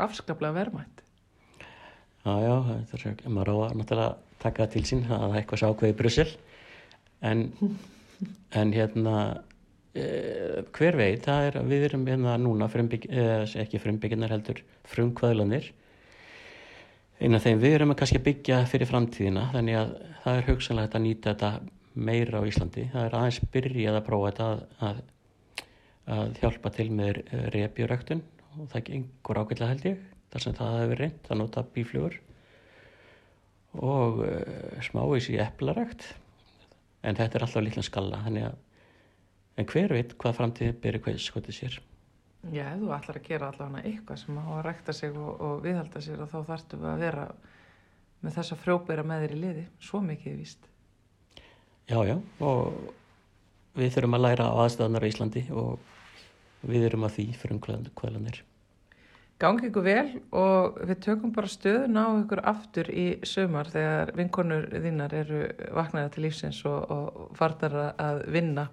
[0.00, 1.02] afskaplega verðmætt.
[2.26, 2.54] Já, já,
[2.90, 5.98] það er maður á að náttúrulega taka það til sín að það er eitthvað sákveði
[6.00, 6.28] Brussel.
[7.26, 7.44] En,
[8.60, 9.16] en hérna
[9.94, 15.72] eh, hver veit, það er við erum hérna núna frumbygg, eh, ekki frumbygginar heldur frumkvæðlanir
[17.20, 19.92] eina þeim við erum að kannski byggja fyrir framtíðina þannig að
[20.24, 21.50] það er hugsanlegt að nýta þetta
[21.96, 22.88] meira á Íslandi.
[22.92, 24.98] Það er aðeins byrjað að prófa þetta að, að,
[26.06, 27.22] að hjálpa til með
[27.54, 28.22] repjuröktun
[28.56, 32.20] og það gengur ágætlega held ég þar sem það hefur reynd að nota bíflugur
[33.76, 36.06] og uh, smávís í eplarækt
[37.06, 38.54] en þetta er alltaf lítlan skalla að
[39.56, 41.76] en hver veit hvað framtíðin byrju hvað skotið sér.
[42.52, 45.62] Já, ef þú ætlar að gera allavega eitthvað sem á að rækta sig og, og
[45.64, 47.26] viðhalda sér og þá þarfstu að vera
[48.22, 49.64] með þessa frjóbera með þér í liði.
[49.82, 50.68] Svo mikið víst.
[51.86, 52.92] Já, já og
[53.76, 55.95] við þurfum að læra á aðstæðanar í Íslandi og
[56.62, 57.62] við erum að því fyrir um
[59.36, 64.70] Gangi ykkur vel og við tökum bara stöðun á ykkur aftur í sömar þegar vinkonur
[64.72, 65.40] þínar eru
[65.76, 68.64] vaknaða til lífsins og, og fartar að vinna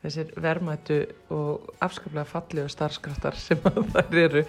[0.00, 0.98] þessir vermættu
[1.34, 4.42] og afskaplega fallegu starfskraftar sem það eru.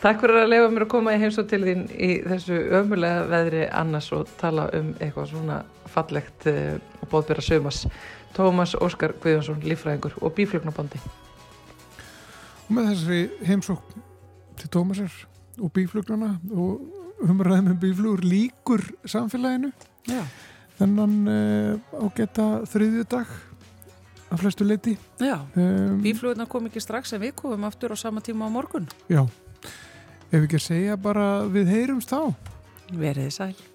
[0.00, 3.64] Takk fyrir að lefa mér að koma í heimsó til þín í þessu ömulega veðri
[3.80, 5.58] annars og tala um eitthvað svona
[5.90, 7.82] fallegt eh, og bóðbyrra sömas.
[8.36, 11.02] Tómas Óskar Guðjónsson, lífræðingur og bíflugnabandi.
[12.70, 13.94] Og með þessari heimsók
[14.60, 15.14] til Tómasar
[15.58, 19.72] og bíflugnana og umræðum um bíflugur líkur samfélaginu.
[20.06, 20.22] Já.
[20.78, 23.32] þennan uh, ágæta þriðju dag
[24.30, 28.22] að flestu leiti Já, um, bíflugurna kom ekki strax en við komum aftur á sama
[28.22, 28.86] tíma á morgun.
[29.10, 29.26] Já,
[30.30, 32.30] ef ekki að segja bara við heyrums þá.
[32.94, 33.69] Verðið sæl